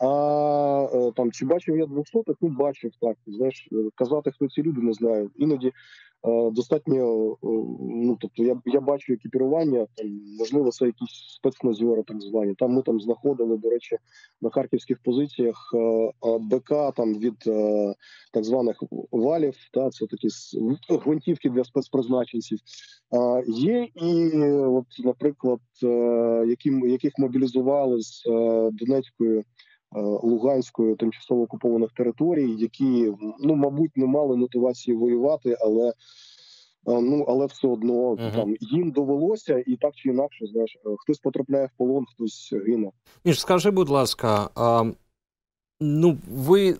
[0.00, 3.16] А е, там чи бачив я 200, ну бачив так.
[3.26, 5.30] Знаєш, казати, хто ці люди, не знаю.
[5.36, 5.72] Іноді Е,
[6.52, 7.36] достатньо, е,
[7.80, 12.54] ну тобто, я я бачу екіпірування, там можливо, це якісь спецназьори, так звані.
[12.54, 13.96] Там ми там знаходили, до речі,
[14.40, 17.38] на харківських позиціях е, БК там від
[18.32, 19.54] так званих валів.
[19.72, 20.28] Та це такі
[20.88, 22.58] гвинтівки для спецпризначенців.
[23.46, 25.60] Є і, от, наприклад,
[26.46, 28.22] які яких мобілізували з
[28.72, 29.44] Донецької.
[29.96, 35.92] Е, Луганської тимчасово окупованих територій, які ну мабуть не мали мотивації воювати, але е,
[36.86, 38.34] ну але все одно uh-huh.
[38.34, 42.90] там їм довелося, і так чи інакше, знаєш, е, хтось потрапляє в полон, хтось гине.
[43.24, 44.84] Між скажи, будь ласка, а,
[45.80, 46.76] ну ви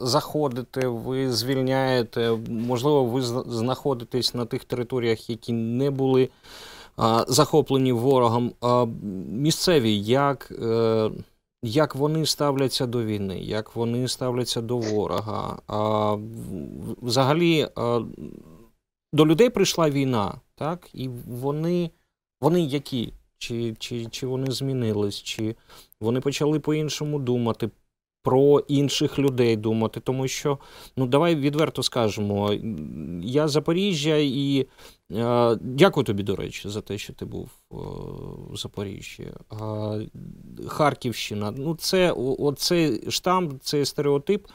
[0.00, 6.28] заходите, ви звільняєте, можливо, ви знаходитесь на тих територіях, які не були
[6.96, 8.52] а, захоплені ворогом.
[8.60, 8.86] А,
[9.30, 10.52] Місцеві як.
[10.62, 11.10] Е,
[11.66, 15.58] як вони ставляться до війни, як вони ставляться до ворога.
[15.66, 16.16] А,
[17.02, 18.00] Взагалі а,
[19.12, 20.88] до людей прийшла війна, так?
[20.94, 21.90] І вони
[22.40, 23.12] вони які?
[23.38, 25.56] Чи, чи, Чи вони змінились, чи
[26.00, 27.70] вони почали по-іншому думати,
[28.26, 30.58] про інших людей думати, тому що
[30.96, 32.54] ну давай відверто скажемо.
[33.22, 34.66] Я Запоріжжя і
[35.12, 37.76] е, дякую тобі, до речі, за те, що ти був е,
[38.50, 39.22] в Запоріжжі.
[39.22, 40.08] Е,
[40.66, 41.54] Харківщина.
[41.56, 44.46] Ну, це оцей штамп, цей стереотип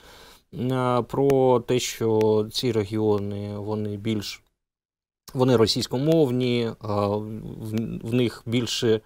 [0.54, 4.44] е, про те, що ці регіони вони більш
[5.34, 6.72] вони російськомовні,
[8.04, 9.02] в них більше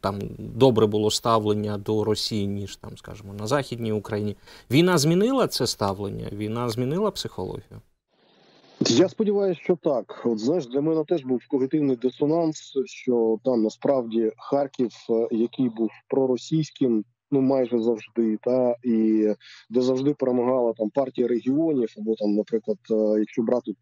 [0.00, 4.36] там добре було ставлення до Росії, ніж там, скажімо, на Західній Україні.
[4.70, 6.28] Війна змінила це ставлення?
[6.32, 7.80] Війна змінила психологію?
[8.90, 10.22] Я сподіваюся, що так.
[10.24, 15.90] От знаєш, для мене теж був когнітивний дисонанс, що там насправді Харків, е, який був
[16.08, 19.26] проросійським, ну майже завжди, та і
[19.70, 23.72] де завжди перемагала там партія регіонів, або там, наприклад, е, якщо брати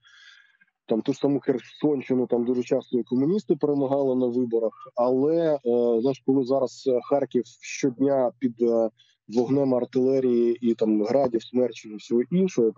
[0.90, 4.72] там ту ж саму Херсонщину, там дуже часто і комуністи перемагали на виборах.
[4.94, 5.60] Але е,
[6.00, 8.90] знаєш, коли зараз Харків щодня під е,
[9.28, 12.72] вогнем артилерії і там градів, смерчів і всього іншого,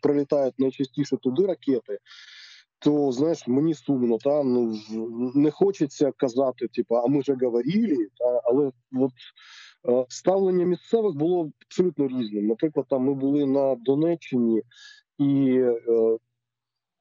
[0.00, 1.98] прилітають найчастіше туди ракети.
[2.78, 4.76] То знаєш, мені сумно, та ну
[5.34, 9.12] не хочеться казати, типу, а ми вже говорили, та але от
[9.88, 12.46] е, ставлення місцевих було абсолютно різним.
[12.46, 14.62] Наприклад, там ми були на Донеччині,
[15.18, 15.62] і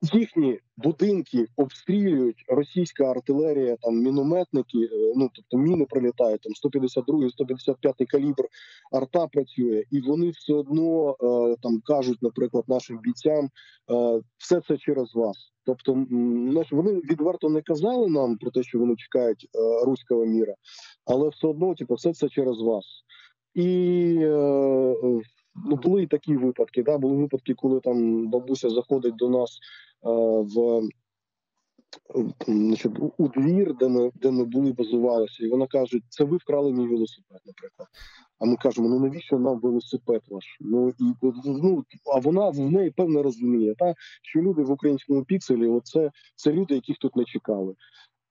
[0.01, 7.95] їхні будинки обстрілюють російська артилерія, там мінометники, е, ну тобто міни прилітають, там 152 155
[8.09, 8.47] калібр
[8.91, 13.49] арта працює, і вони все одно е, там кажуть, наприклад, нашим бійцям,
[13.91, 15.37] е, все це через вас.
[15.65, 15.93] Тобто,
[16.71, 19.47] вони відверто не казали нам про те, що вони чекають
[19.85, 20.53] руського міра,
[21.05, 22.85] але все одно, типу, все це через вас.
[23.55, 24.15] І
[25.55, 26.83] ну, були і такі випадки.
[26.83, 26.97] Да?
[26.97, 29.59] Були випадки, коли там бабуся заходить до нас
[30.05, 30.09] е,
[30.55, 30.81] в
[32.47, 36.71] значить, у двір, де ми де ми були, базувалися, і вона каже: це ви вкрали
[36.71, 37.87] мій велосипед, наприклад.
[38.39, 40.57] А ми кажемо: ну навіщо нам велосипед ваш?
[40.59, 40.93] Ну і
[41.45, 41.83] ну
[42.15, 46.75] а вона в неї певне розуміє, та що люди в українському пікселі, оце це люди,
[46.75, 47.75] яких тут не чекали.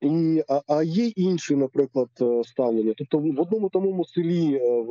[0.01, 2.94] І а, а є інші, наприклад, е, ставлення.
[2.96, 4.84] Тобто, в одному тому селі е,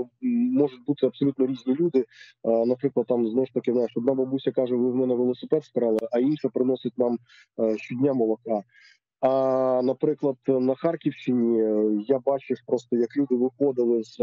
[0.51, 2.05] можуть бути абсолютно різні люди.
[2.43, 6.19] Наприклад, там знову ж таки знаєш, одна бабуся каже: ви в мене велосипед скрали, а
[6.19, 7.17] інша приносить нам
[7.59, 8.63] е, щодня молока.
[9.21, 11.57] А наприклад, на Харківщині
[12.07, 14.19] я бачив просто, як люди виходили з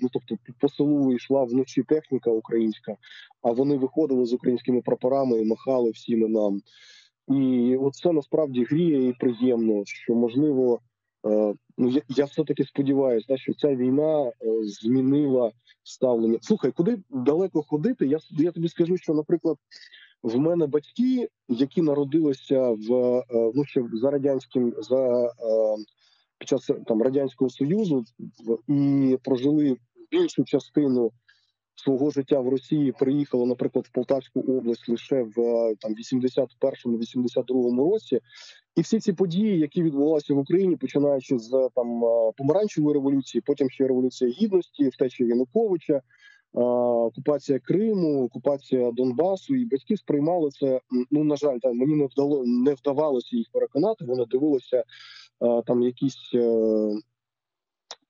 [0.00, 2.96] ну тобто по селу йшла вночі техніка українська,
[3.42, 6.60] а вони виходили з українськими прапорами і махали всіми нам.
[7.30, 10.80] І це насправді гріє і приємно, що можливо,
[11.26, 15.52] е, ну я я все таки сподіваюся, що ця війна е, змінила
[15.82, 16.38] ставлення.
[16.42, 18.06] Слухай, куди далеко ходити?
[18.06, 19.56] Я я тобі скажу, що, наприклад,
[20.22, 25.32] в мене батьки, які народилися в е, ну ще за радянським за
[26.38, 28.04] під час там радянського союзу
[28.68, 29.76] і прожили
[30.10, 31.12] більшу частину
[31.80, 38.20] свого життя в Росії приїхала, наприклад, в Полтавську область лише в е, там 81-82 році,
[38.76, 43.70] і всі ці події, які відбувалися в Україні, починаючи з там е, помаранчевої революції, потім
[43.70, 45.94] ще революція гідності, втеча Януковича.
[45.94, 46.00] Е,
[46.54, 50.80] окупація Криму, окупація Донбасу, і батьки сприймали це.
[51.10, 54.04] Ну на жаль, там мені не вдало не вдавалося їх переконати.
[54.04, 54.84] Вони дивилися
[55.66, 56.34] там якісь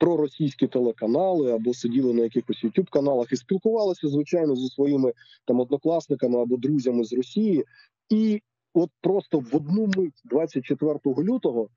[0.01, 5.13] проросійські телеканали або сиділи на якихось youtube каналах і спілкувалися звичайно зі своїми
[5.45, 7.65] там однокласниками або друзями з Росії,
[8.09, 8.43] і
[8.75, 11.69] от просто в одну мить 24 лютого.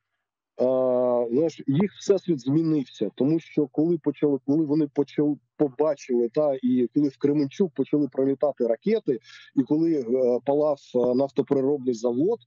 [0.58, 6.90] А, знаєш, їх всесвіт змінився, тому що коли почали, коли вони почали побачили, та і
[6.94, 9.20] коли в Кременчук почали пролітати ракети,
[9.56, 12.40] і коли е, палав е, нафтопереробний завод,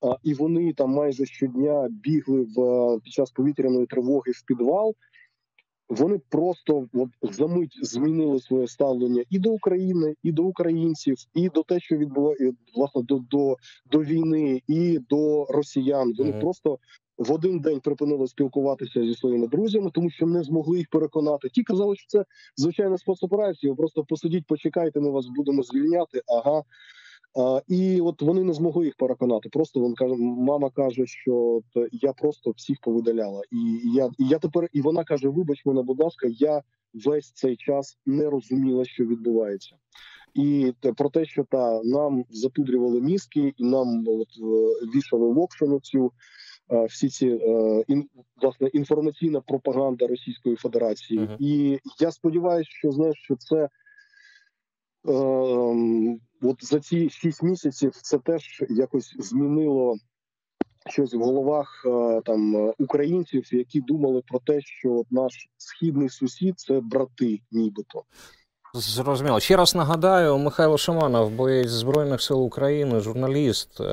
[0.00, 4.94] а, і вони там майже щодня бігли в е, під час повітряної тривоги в підвал,
[5.88, 11.48] вони просто от, за мить змінили своє ставлення і до України, і до українців, і
[11.48, 13.56] до те, що відбуває власне до до,
[13.90, 16.12] до війни, і до росіян.
[16.18, 16.40] Вони mm-hmm.
[16.40, 16.78] просто
[17.18, 21.48] в один день припинили спілкуватися зі своїми друзями, тому що не змогли їх переконати.
[21.48, 22.24] Ті казали, що це
[22.56, 23.74] звичайний спосіб операції.
[23.74, 26.22] Просто посидіть, почекайте, ми вас будемо звільняти.
[26.26, 26.62] Ага.
[27.68, 29.48] І от вони не змогли їх переконати.
[29.48, 31.60] Просто він каже, мама каже, що
[31.92, 36.00] я просто всіх повидаляла, і я і я тепер і вона каже: Вибач мене, будь
[36.00, 36.62] ласка, я
[36.94, 39.76] весь цей час не розуміла, що відбувається.
[40.34, 44.28] І про те, що та нам запудрювали мізки, і нам от
[44.94, 46.12] вішали локшину цю
[46.88, 47.84] всі ці е,
[48.42, 51.36] власне інформаційна пропаганда Російської Федерації, uh-huh.
[51.38, 53.68] і я сподіваюся, що знаєш, що це.
[56.48, 59.96] От за ці шість місяців це теж якось змінило
[60.90, 66.60] щось в головах е, там е, українців, які думали про те, що наш східний сусід
[66.60, 68.02] це брати, нібито.
[68.74, 69.40] Зрозуміло.
[69.40, 73.84] Ще раз нагадаю, Михайло Шаманов, боєць Збройних сил України, журналіст е,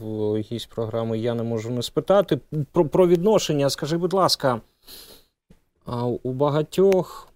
[0.00, 2.40] в якійсь програми Я не можу не спитати.
[2.72, 3.70] Про про відношення.
[3.70, 4.60] Скажи, будь ласка,
[6.22, 7.28] у багатьох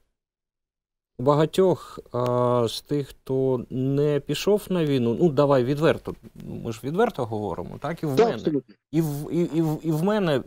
[1.21, 6.15] у багатьох а, з тих, хто не пішов на війну, ну давай відверто.
[6.35, 8.35] Ми ж відверто говоримо, так і в так, мене.
[8.35, 8.75] Абсолютно.
[8.93, 10.43] І в і, і, в, і в мене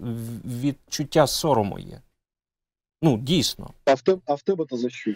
[0.45, 2.01] відчуття сорому є.
[3.01, 3.69] Ну, дійсно.
[3.85, 5.13] А в тебе а в тебе то за що?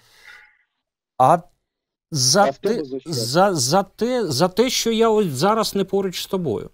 [1.17, 1.39] А
[2.11, 6.21] за, а те, за, за, за, те, за те, що я ось зараз не поруч
[6.21, 6.69] з тобою.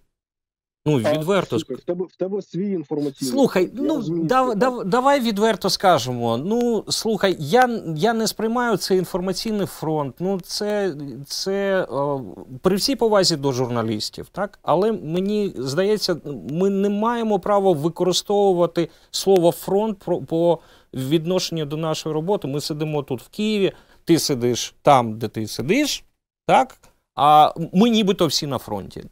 [0.86, 3.34] Ну, відверто слухай, в тебе в тебе свій інформаційний.
[3.34, 6.38] Слухай, ну розумію, дав, дав, давай відверто скажемо.
[6.38, 10.16] Ну, слухай, я я не сприймаю цей інформаційний фронт.
[10.20, 10.96] Ну, це
[11.28, 12.22] це о,
[12.62, 14.60] при всій повазі до журналістів, так?
[14.62, 16.18] Але мені здається,
[16.50, 20.60] ми не маємо права використовувати слово фронт по, по
[20.94, 22.48] відношенню до нашої роботи.
[22.48, 23.72] Ми сидимо тут в Києві,
[24.06, 26.04] ти сидиш там, де ти сидиш,
[26.48, 26.78] так?
[27.16, 29.04] А ми нібито всі на фронті.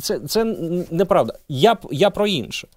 [0.00, 0.44] Це це
[0.90, 1.38] неправда.
[1.48, 2.68] Я я про інше.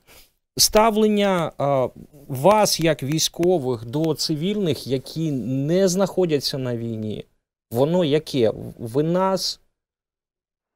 [0.58, 1.88] Ставлення а,
[2.28, 7.26] вас, як військових, до цивільних, які не знаходяться на війні,
[7.72, 8.54] воно яке?
[8.80, 9.60] Ви нас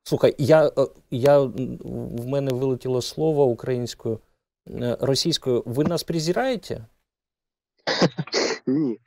[0.08, 4.20] Слухай, я, е, я, в мене вилетіло слово українською,
[4.70, 5.64] е, російською.
[5.66, 6.86] Ви нас презираєте?
[8.68, 9.00] Ні.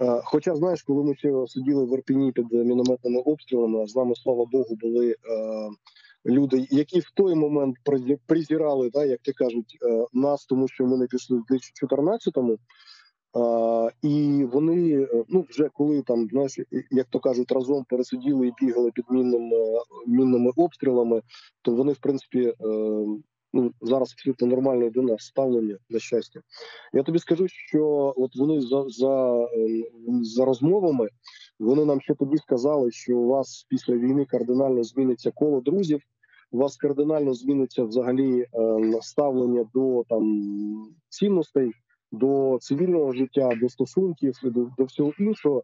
[0.00, 4.76] Е, хоча, знаєш, коли ми сиділи в Ірпіні під мінометними обстрілами, з нами, слава Богу,
[4.80, 5.14] були
[6.26, 7.76] люди, які в той момент
[8.26, 9.78] презирали, да, як ти кажуть,
[10.12, 12.58] нас, тому що ми не пішли в 2014-му.
[13.32, 16.58] А, І вони ну вже коли там знаєш,
[16.90, 19.56] як то кажуть, разом пересиділи і бігали під мінними
[20.06, 21.22] мінними обстрілами,
[21.62, 22.54] то вони в принципі е,
[23.52, 26.40] ну зараз абсолютно нормальне до нас ставлення на щастя.
[26.92, 29.46] Я тобі скажу, що от вони за за,
[30.22, 31.08] за розмовами
[31.58, 36.00] вони нам ще тоді сказали, що у вас після війни кардинально зміниться коло друзів.
[36.52, 38.46] У вас кардинально зміниться взагалі е,
[39.02, 40.42] ставлення до там
[41.08, 41.72] цінностей
[42.12, 45.62] до цивільного життя, до стосунків, до, до всього іншого.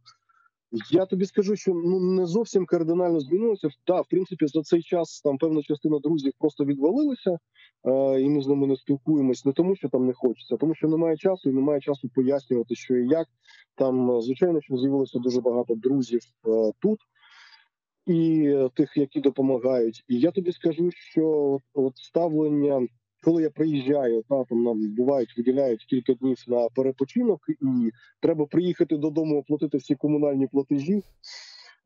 [0.91, 3.69] Я тобі скажу, що ну не зовсім кардинально змінилося.
[3.85, 7.39] Та в принципі за цей час там певна частина друзів просто відвалилася,
[7.85, 10.75] е, і ми з ними не спілкуємось не тому, що там не хочеться, а тому
[10.75, 13.27] що немає часу, і немає часу пояснювати, що і як
[13.75, 16.99] там звичайно, що з'явилося дуже багато друзів е, тут
[18.07, 20.05] і тих, які допомагають.
[20.09, 22.87] І я тобі скажу, що от ставлення
[23.27, 28.97] коли я приїжджаю, та там нам бувають, виділяють кілька днів на перепочинок, і треба приїхати
[28.97, 31.03] додому, оплатити всі комунальні платежі,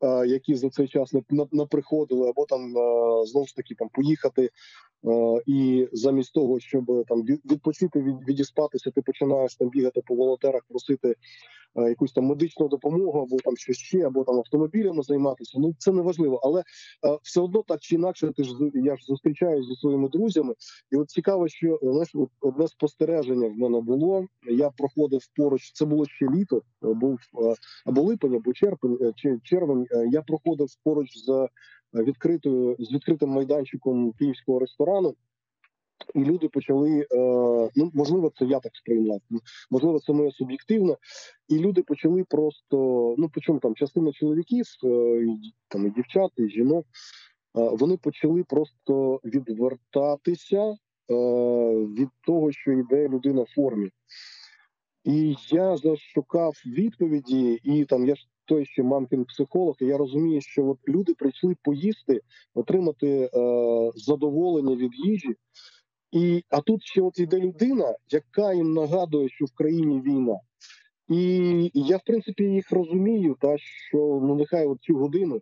[0.01, 1.21] е, які за цей час не
[1.51, 4.49] наприходили, або там е, знову ж таки там поїхати.
[5.07, 10.61] Е, і замість того, щоб там відпочити від відіспатися, ти починаєш там бігати по волонтерах,
[10.69, 11.15] просити
[11.75, 15.57] якусь там медичну допомогу, або там щось ще, або там автомобілями займатися.
[15.59, 16.63] Ну це не важливо, але е,
[17.23, 20.53] все одно так чи інакше, ти ж я ж зустрічаюся зі своїми друзями,
[20.91, 24.25] і от цікаво, що знаєш, одне спостереження в мене було.
[24.49, 25.71] Я проходив поруч.
[25.73, 27.19] Це було ще літо, е, був
[27.85, 29.87] або липень, або червень, чи червень.
[30.11, 31.47] Я проходив поруч з
[31.93, 35.15] відкритою з відкритим майданчиком київського ресторану.
[36.15, 37.05] І люди почали, е,
[37.75, 39.19] ну можливо, це я так сприйняв,
[39.71, 40.97] можливо, це моє суб'єктивне.
[41.47, 42.75] І люди почали просто
[43.17, 45.27] ну причому там частина чоловіків, е,
[45.67, 46.89] там і дівчат, і жінок, е,
[47.53, 50.75] вони почали просто відвертатися
[51.97, 53.89] від того, що йде людина в формі.
[55.03, 60.41] І я зашукав відповіді, і там я ж той, що мамкін психолог, і я розумію,
[60.41, 62.21] що от люди прийшли поїсти,
[62.53, 63.29] отримати
[63.95, 65.35] задоволення від їжі.
[66.11, 70.39] І а тут ще от іде людина, яка їм нагадує, що в країні війна.
[71.09, 75.41] І я, в принципі, їх розумію, та що ну нехай от цю годину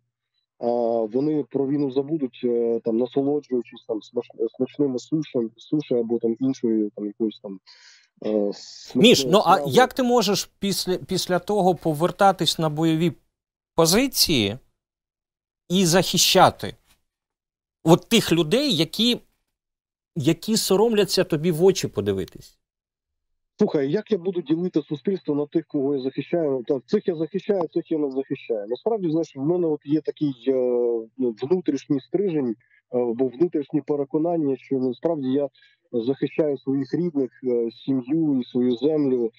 [0.59, 0.67] а,
[1.03, 3.99] вони про війну забудуть, е, там насолоджуючись там
[4.57, 7.59] смачними сушем, суші або там іншою там якоюсь там.
[8.25, 8.51] Е,
[8.95, 13.13] Міш, ну а як ти можеш після після того повертатись на бойові
[13.75, 14.57] позиції
[15.69, 16.75] і захищати
[17.83, 19.19] от тих людей, які
[20.19, 22.57] які соромляться тобі в очі подивитись.
[23.57, 26.63] Слухай, як я буду ділити суспільство на тих, кого я захищаю?
[26.67, 28.67] Та цих я захищаю, цих я не захищаю.
[28.67, 30.53] Насправді, знаєш, в мене от є такий е,
[31.17, 32.55] ну, внутрішній стрижень,
[32.89, 35.49] або е, внутрішнє переконання, що насправді я
[35.91, 39.31] захищаю своїх рідних, е, сім'ю і свою землю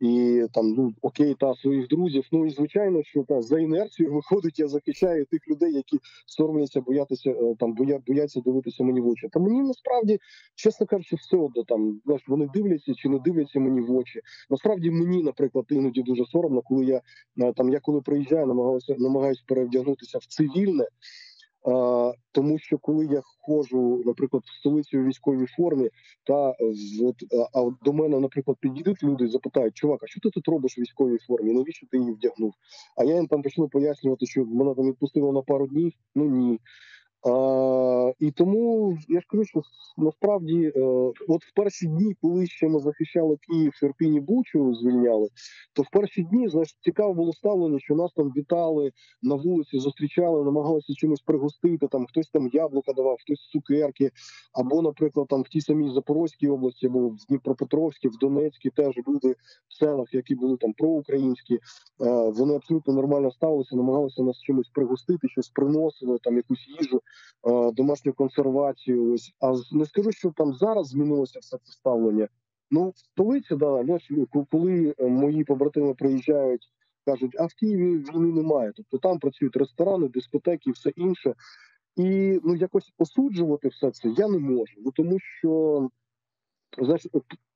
[0.00, 2.24] і там ну окей, та своїх друзів.
[2.32, 7.30] Ну і звичайно, що та за інерцією виходить, я захищаю тих людей, які соромляться, боятися
[7.30, 9.28] е, там, боя, бояться дивитися мені в очі.
[9.32, 10.18] Та мені насправді,
[10.54, 14.20] чесно кажучи, все одно там знаєш, вони дивляться чи не дивляться мені в очі.
[14.50, 17.00] Насправді мені, наприклад, іноді дуже соромно, коли я
[17.38, 20.84] е, там я коли приїжджаю, намагаюся намагаюся перевдягнутися в цивільне.
[22.32, 25.90] Тому що коли я ходжу, наприклад, в столицю військовій формі,
[26.26, 26.52] та
[27.02, 27.16] от
[27.52, 30.80] а до мене, наприклад, підійдуть люди і запитають, чувак, а що ти тут робиш у
[30.80, 31.52] військовій формі?
[31.52, 32.52] Навіщо ти її вдягнув?
[32.96, 35.92] А я їм там почну пояснювати, що мене там відпустило на пару днів.
[36.14, 36.58] Ну ні.
[38.18, 39.62] І тому я ж кажу, що
[39.96, 40.80] насправді, е,
[41.28, 45.28] от в перші дні, коли ще ми захищали Київ, Ірпіні Бучу, звільняли,
[45.72, 48.92] то в перші дні знаєш, цікаво було ставлення, що нас там вітали
[49.22, 51.88] на вулиці, зустрічали, намагалися чимось пригостити.
[51.88, 54.10] Там хтось там яблука давав, хтось цукерки.
[54.52, 59.34] Або, наприклад, там в тій самій Запорозькій області, або в Дніпропетровській, в Донецькій теж люди
[59.68, 61.60] в селах, які були там проукраїнські, е,
[62.30, 67.00] вони абсолютно нормально ставилися, намагалися нас чимось пригостити, щось приносили, там якусь їжу.
[67.46, 69.12] Е, домашню консервацію.
[69.12, 72.28] Ось а не скажу, що там зараз змінилося все це ставлення.
[72.70, 73.84] Ну, в столиці, да,
[74.50, 76.62] коли е, мої побратими приїжджають,
[77.06, 78.72] кажуть, а в Києві війни немає.
[78.76, 81.34] Тобто там працюють ресторани, дискотеки, і все інше.
[81.96, 84.74] І ну якось осуджувати все це я не можу.
[84.84, 85.88] Ну тому що
[86.78, 87.06] знаєш,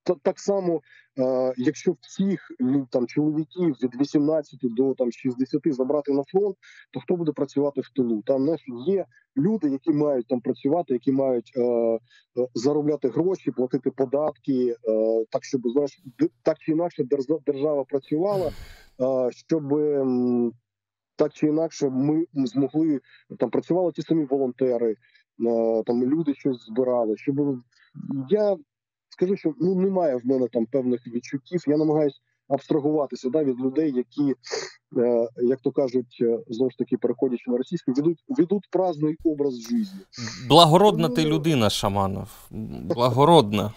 [0.03, 0.81] та, так само,
[1.19, 6.57] е, якщо всіх ну, там чоловіків від 18 до там 60 забрати на фронт,
[6.91, 8.23] то хто буде працювати в тилу?
[8.23, 11.99] Там знаєш, є люди, які мають там працювати, які мають е, е
[12.55, 16.03] заробляти гроші, платити податки, е, так щоб знаєш,
[16.43, 17.05] так чи інакше
[17.47, 18.51] держава працювала,
[19.01, 19.63] е, щоб
[21.17, 23.01] так чи інакше ми змогли
[23.39, 24.97] там працювали ті самі волонтери, е,
[25.87, 27.17] там люди щось збирали.
[27.17, 27.59] Щоб
[28.31, 28.57] я
[29.09, 31.65] скажу, що ну немає в мене там певних відчуттів.
[31.67, 32.19] Я намагаюся
[32.53, 34.35] абстрагуватися да, від людей, які,
[34.97, 39.61] е, як то кажуть, е, знову ж таки переходячи на російську, ведуть ведуть праздний образ
[39.61, 39.91] життя.
[40.49, 42.29] Благородна ти людина, Шаманов.
[42.83, 43.73] Благородна.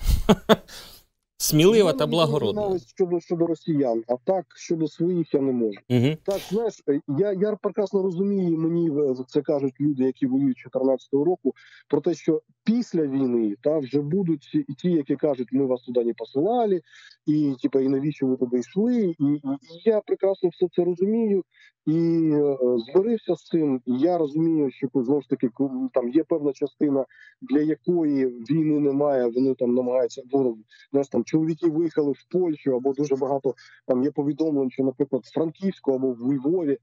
[1.38, 2.80] Смілива та благородна.
[2.80, 5.80] щодо щодо росіян, а так щодо своїх я не можу.
[5.89, 6.17] Угу.
[6.23, 8.57] Так, знаєш, е, я я прекрасно розумію.
[8.57, 8.91] Мені
[9.28, 11.53] це кажуть люди, які воюють 14-го року,
[11.88, 16.03] про те, що після війни та вже будуть і ті, які кажуть, ми вас туди
[16.03, 16.82] не посилали,
[17.26, 19.16] і типа, і навіщо ви туди йшли?
[19.20, 21.43] І, і, і я прекрасно все це розумію
[21.86, 23.82] і е, змирився з цим.
[23.86, 25.49] Я розумію, що знову ж таки
[25.93, 27.05] там є певна частина,
[27.41, 29.32] для якої війни немає.
[29.36, 30.57] Вони там намагаються ну,
[30.91, 33.53] знаєш, там чоловіки виїхали в Польщу або дуже багато
[33.88, 36.78] там є повідомлень, що, наприклад, в Франківську або в Львові е,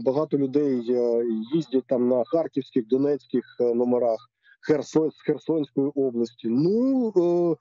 [0.00, 4.30] багато людей е, їздять там на харківських донецьких номерах.
[4.60, 6.48] Херсон з Херсонської області.
[6.50, 7.56] Ну е,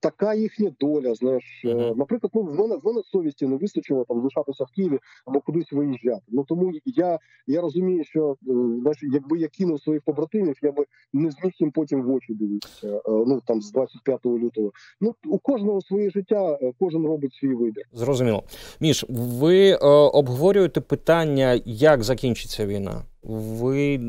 [0.00, 1.14] така їхня доля.
[1.14, 4.98] Знаєш, е, наприклад, ну в мене в мене совісті не вистачило там залишатися в Києві
[5.26, 6.22] або кудись виїжджати.
[6.28, 10.84] Ну тому я я розумію, що е, знаєш, якби я кинув своїх побратимів, я би
[11.12, 12.88] не зміг їм потім в очі дивитися.
[12.88, 14.72] Е, ну там з 25 лютого.
[15.00, 17.84] Ну у кожного своє життя, е, кожен робить свій вибір.
[17.92, 18.42] Зрозуміло.
[18.80, 19.76] Міш, ви е,
[20.12, 24.00] обговорюєте питання, як закінчиться війна ви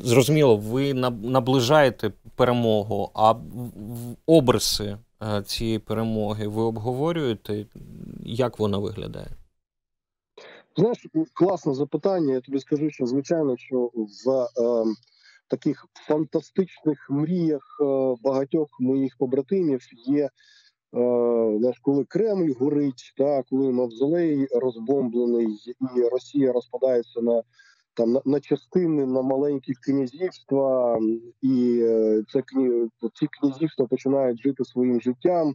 [0.00, 3.34] зрозуміло, ви наближаєте перемогу, а
[4.26, 7.66] обриси е, цієї перемоги ви обговорюєте,
[8.24, 9.28] як вона виглядає?
[10.76, 12.34] Знаєш, класне запитання.
[12.34, 14.84] Я тобі скажу, що звичайно, що в е,
[15.48, 17.84] таких фантастичних мріях е,
[18.22, 20.24] багатьох моїх побратимів є.
[20.24, 20.30] Е,
[21.58, 27.42] знаєш, коли Кремль горить, та коли Мавзолей розбомблений, і Росія розпадається на
[27.94, 30.98] там на, частини на маленькі князівства,
[31.42, 32.42] і е, це
[33.14, 35.54] ці князівства починають жити своїм життям.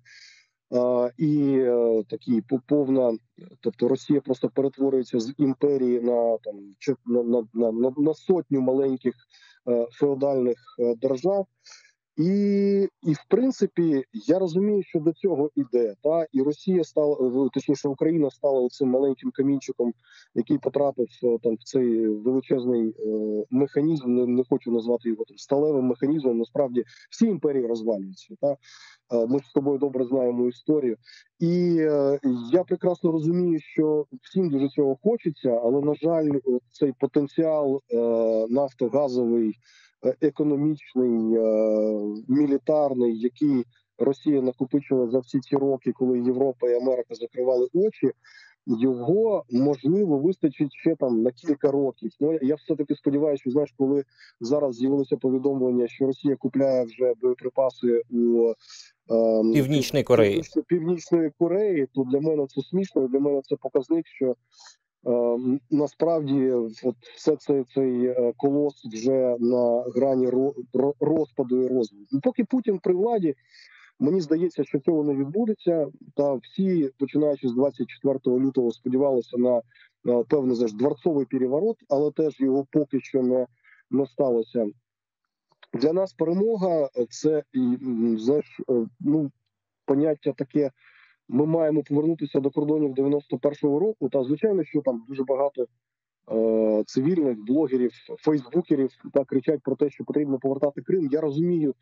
[1.17, 3.17] І uh, такі повна,
[3.61, 6.75] тобто Росія просто перетворюється з імперії на там
[7.05, 7.23] на
[7.53, 9.13] на, на, на сотню маленьких
[9.65, 10.57] uh, феодальних
[11.01, 11.47] держав.
[12.17, 15.95] І і в принципі я розумію, що до цього іде.
[16.03, 19.93] Та і Росія стала точніше, Україна стала цим маленьким камінчиком,
[20.35, 24.15] який потрапив е, там в цей величезний е, механізм.
[24.15, 26.37] Не, не хочу назвати його там сталевим механізмом.
[26.37, 28.35] Насправді всі імперії розвалюються.
[28.41, 30.97] Та е, ми з тобою добре знаємо історію,
[31.39, 32.19] і е,
[32.51, 36.29] я прекрасно розумію, що всім дуже цього хочеться, але на жаль,
[36.71, 37.97] цей потенціал е,
[38.49, 39.53] нафтогазовий.
[40.05, 41.43] Е, економічний, е,
[42.27, 43.65] мілітарний, який
[43.97, 48.11] Росія накопичила за всі ці роки, коли Європа і Америка закривали очі.
[48.65, 52.11] Його можливо вистачить ще там на кілька років.
[52.19, 54.03] Ну я все таки сподіваюся, що знаєш, коли
[54.39, 62.03] зараз з'явилося повідомлення, що Росія купляє вже боєприпаси у е, Північної Кореї Північної Кореї, то
[62.03, 63.07] для мене це смішно.
[63.07, 64.35] Для мене це показник, що
[65.71, 66.51] насправді,
[66.83, 70.29] от все цей цей е, колос вже на грані
[70.99, 72.19] розпаду і розвитку.
[72.23, 73.35] Поки Путін при владі,
[73.99, 75.87] мені здається, що цього не відбудеться.
[76.15, 79.61] Та всі, починаючи з 24 лютого, сподівалися на,
[80.03, 83.47] на певний знаєш, дворцовий переворот, але теж його поки що не,
[83.91, 84.65] не сталося.
[85.73, 87.43] Для нас перемога це
[88.17, 89.31] знаєш, е, ну
[89.85, 90.71] поняття таке
[91.29, 94.09] ми маємо повернутися до кордонів 91-го року.
[94.09, 95.67] Та звичайно, що там дуже багато
[96.31, 101.09] е, цивільних блогерів, фейсбукерів та кричать про те, що потрібно повертати Крим.
[101.11, 101.75] Я розумію,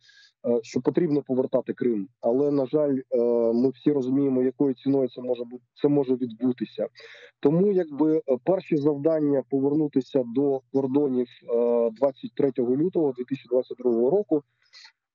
[0.48, 3.18] е, що потрібно повертати Крим, але на жаль, е,
[3.54, 6.88] ми всі розуміємо, якою ціною це може бути це може відбутися.
[7.40, 14.44] Тому якби е, перші завдання повернутися до кордонів е, 23 лютого 2022 року.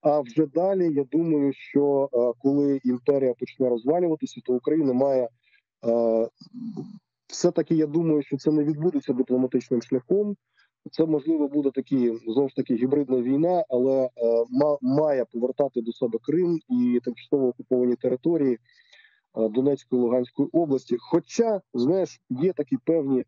[0.03, 5.29] А вже далі я думаю, що е, коли імперія почне розвалюватися, то Україна має
[5.87, 6.29] е,
[7.27, 7.75] все таки.
[7.75, 10.37] Я думаю, що це не відбудеться дипломатичним шляхом.
[10.91, 14.11] Це можливо буде такі знову ж таки гібридна війна, але е,
[14.83, 18.59] має повертати до себе Крим і тимчасово окуповані території
[19.35, 20.97] Донецької Луганської області.
[21.01, 23.25] Хоча, знаєш, є такі певні,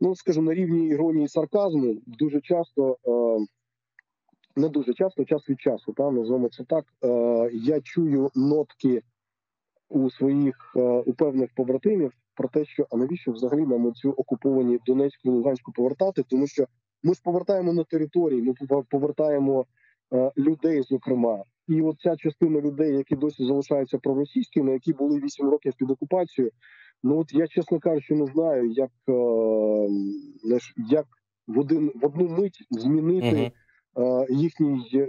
[0.00, 2.96] ну скажімо, на рівні іронії сарказму, дуже часто
[4.56, 6.84] не дуже часто, час від часу, та називаємо це так.
[7.04, 9.02] Е, Я чую нотки
[9.88, 14.78] у своїх е, у певних побратимів про те, що а навіщо взагалі нам цю окуповані
[14.86, 16.66] Донецьку і Луганську повертати, тому що
[17.02, 19.66] ми ж повертаємо на території, ми повертаємо
[20.14, 25.50] е, людей, зокрема, і от ця частина людей, які досі залишаються проросійськими, які були 8
[25.50, 26.52] років під окупацією.
[27.02, 29.12] Ну от я чесно кажучи, не знаю, як е,
[30.90, 31.06] як
[31.46, 33.52] в один в одну мить змінити.
[34.30, 35.06] Їхній е,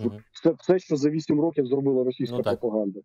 [0.00, 0.56] uh-huh.
[0.58, 3.00] все, що за 8 років зробила російська ну, пропаганда.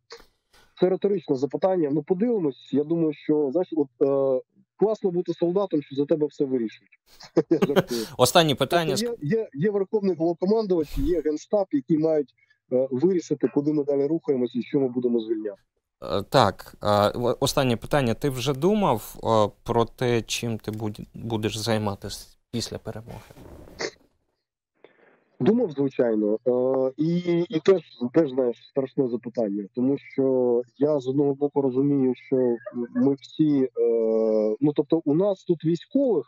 [0.80, 1.89] Це риторичне запитання.
[1.91, 2.70] Ну подивимось.
[2.74, 4.41] Я думаю, що знаєш, от е,
[4.76, 6.91] класно бути солдатом, що за тебе все вирішують.
[8.18, 12.34] Останнє питання тобто є, є є верховний головкомандувач, є генштаб, які мають
[12.72, 15.62] е, вирішити, куди ми далі рухаємося і що ми будемо звільняти.
[16.04, 16.76] Е, так,
[17.39, 18.14] останнє питання.
[18.14, 19.16] Ти вже думав
[19.64, 20.72] про те, чим ти
[21.14, 23.20] будеш займатися після перемоги?
[25.40, 27.18] Думав, звичайно, е, і
[27.50, 27.82] і теж
[28.14, 32.56] теж знаєш страшне запитання, тому що я з одного боку розумію, що
[32.96, 33.70] ми всі, е,
[34.62, 36.26] ну тобто, у нас тут військових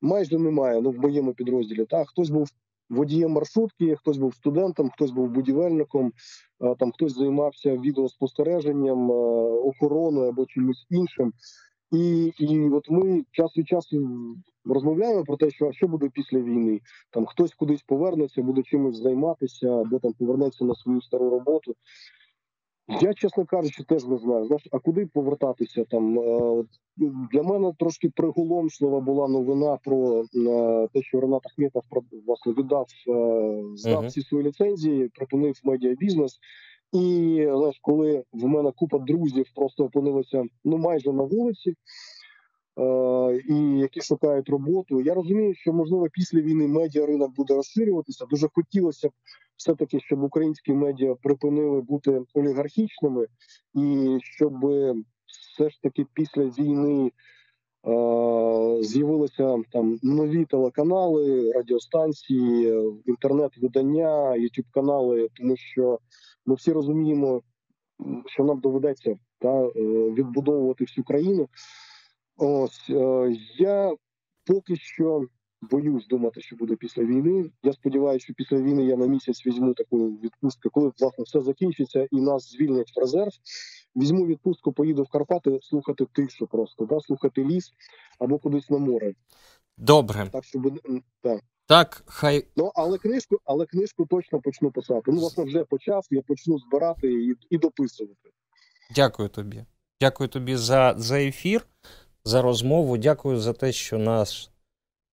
[0.00, 0.80] майже немає.
[0.80, 1.84] Ну в моєму підрозділі.
[1.84, 2.48] Так, хтось був
[2.90, 6.12] водієм маршрутки, хтось був студентом, хтось був будівельником,
[6.60, 11.32] е, там хтось займався відеоспостереженням, охороною або чимось іншим.
[11.92, 14.08] І і от ми час від часу
[14.64, 16.80] розмовляємо про те, що що буде після війни.
[17.10, 21.74] Там хтось кудись повернеться, буде чимось займатися, або там повернеться на свою стару роботу.
[23.00, 24.44] Я, чесно кажучи, теж не знаю.
[24.44, 26.18] Знаєш, а куди повертатися там?
[26.18, 26.64] Е,
[27.32, 31.82] для мене трошки приголомшлива була новина про е, те, що Ренат Ахметов
[32.26, 36.38] власне віддав е, здав всі свої ліцензії, припинив медіабізнес.
[36.92, 43.78] І знаєш, коли в мене купа друзів просто опинилися ну майже на вулиці, е, і
[43.78, 45.00] які шукають роботу.
[45.00, 48.26] Я розумію, що можливо після війни медіа ринок буде розширюватися.
[48.26, 49.12] Дуже хотілося б
[49.56, 53.26] все таки, щоб українські медіа припинили бути олігархічними,
[53.74, 54.52] і щоб
[55.26, 57.10] все ж таки після війни.
[57.86, 62.74] Е, з'явилися там нові телеканали, радіостанції,
[63.06, 65.98] інтернет-видання, ютуб канали, тому що
[66.50, 67.42] ми всі розуміємо,
[68.26, 69.70] що нам доведеться та е,
[70.10, 71.48] відбудовувати всю країну.
[72.36, 73.94] Ось е, я
[74.46, 75.26] поки що
[75.70, 77.50] боюсь думати, що буде після війни.
[77.62, 82.08] Я сподіваюся, що після війни я на місяць візьму таку відпустку, коли власне все закінчиться
[82.10, 83.32] і нас звільнять в резерв.
[83.96, 87.72] Візьму відпустку, поїду в Карпати слухати тишу, просто да, слухати ліс
[88.18, 89.14] або кудись на море.
[89.76, 90.80] Добре, так щоб
[91.22, 91.40] так.
[91.70, 92.46] Так, хай.
[92.56, 95.02] Ну, але книжку, але книжку точно почну писати.
[95.06, 98.30] Ну, власне, вже почав, я почну збирати і і дописувати.
[98.94, 99.64] Дякую тобі.
[100.00, 101.66] Дякую тобі за, за ефір,
[102.24, 102.96] за розмову.
[102.96, 104.50] Дякую за те, що нас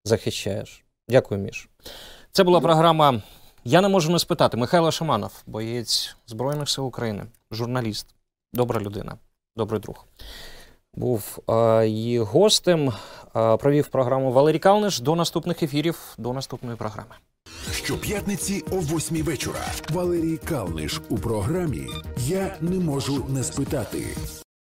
[0.06, 0.86] захищаєш.
[1.10, 1.70] Дякую, Міш.
[2.32, 3.22] Це була програма.
[3.64, 4.58] Я не можу не спитати.
[4.58, 8.16] Михайло Шаманов, боєць Збройних сил України, журналіст,
[8.54, 9.18] добра людина,
[9.56, 10.06] добрий друг
[10.98, 11.40] був
[11.84, 12.94] її гостем.
[13.60, 15.00] Провів програму Валерій Калниш.
[15.00, 17.16] До наступних ефірів, до наступної програми.
[17.72, 19.60] Щоп'ятниці о восьмій вечора.
[19.90, 21.88] Валерій Калниш у програмі
[22.18, 24.04] Я не можу не спитати.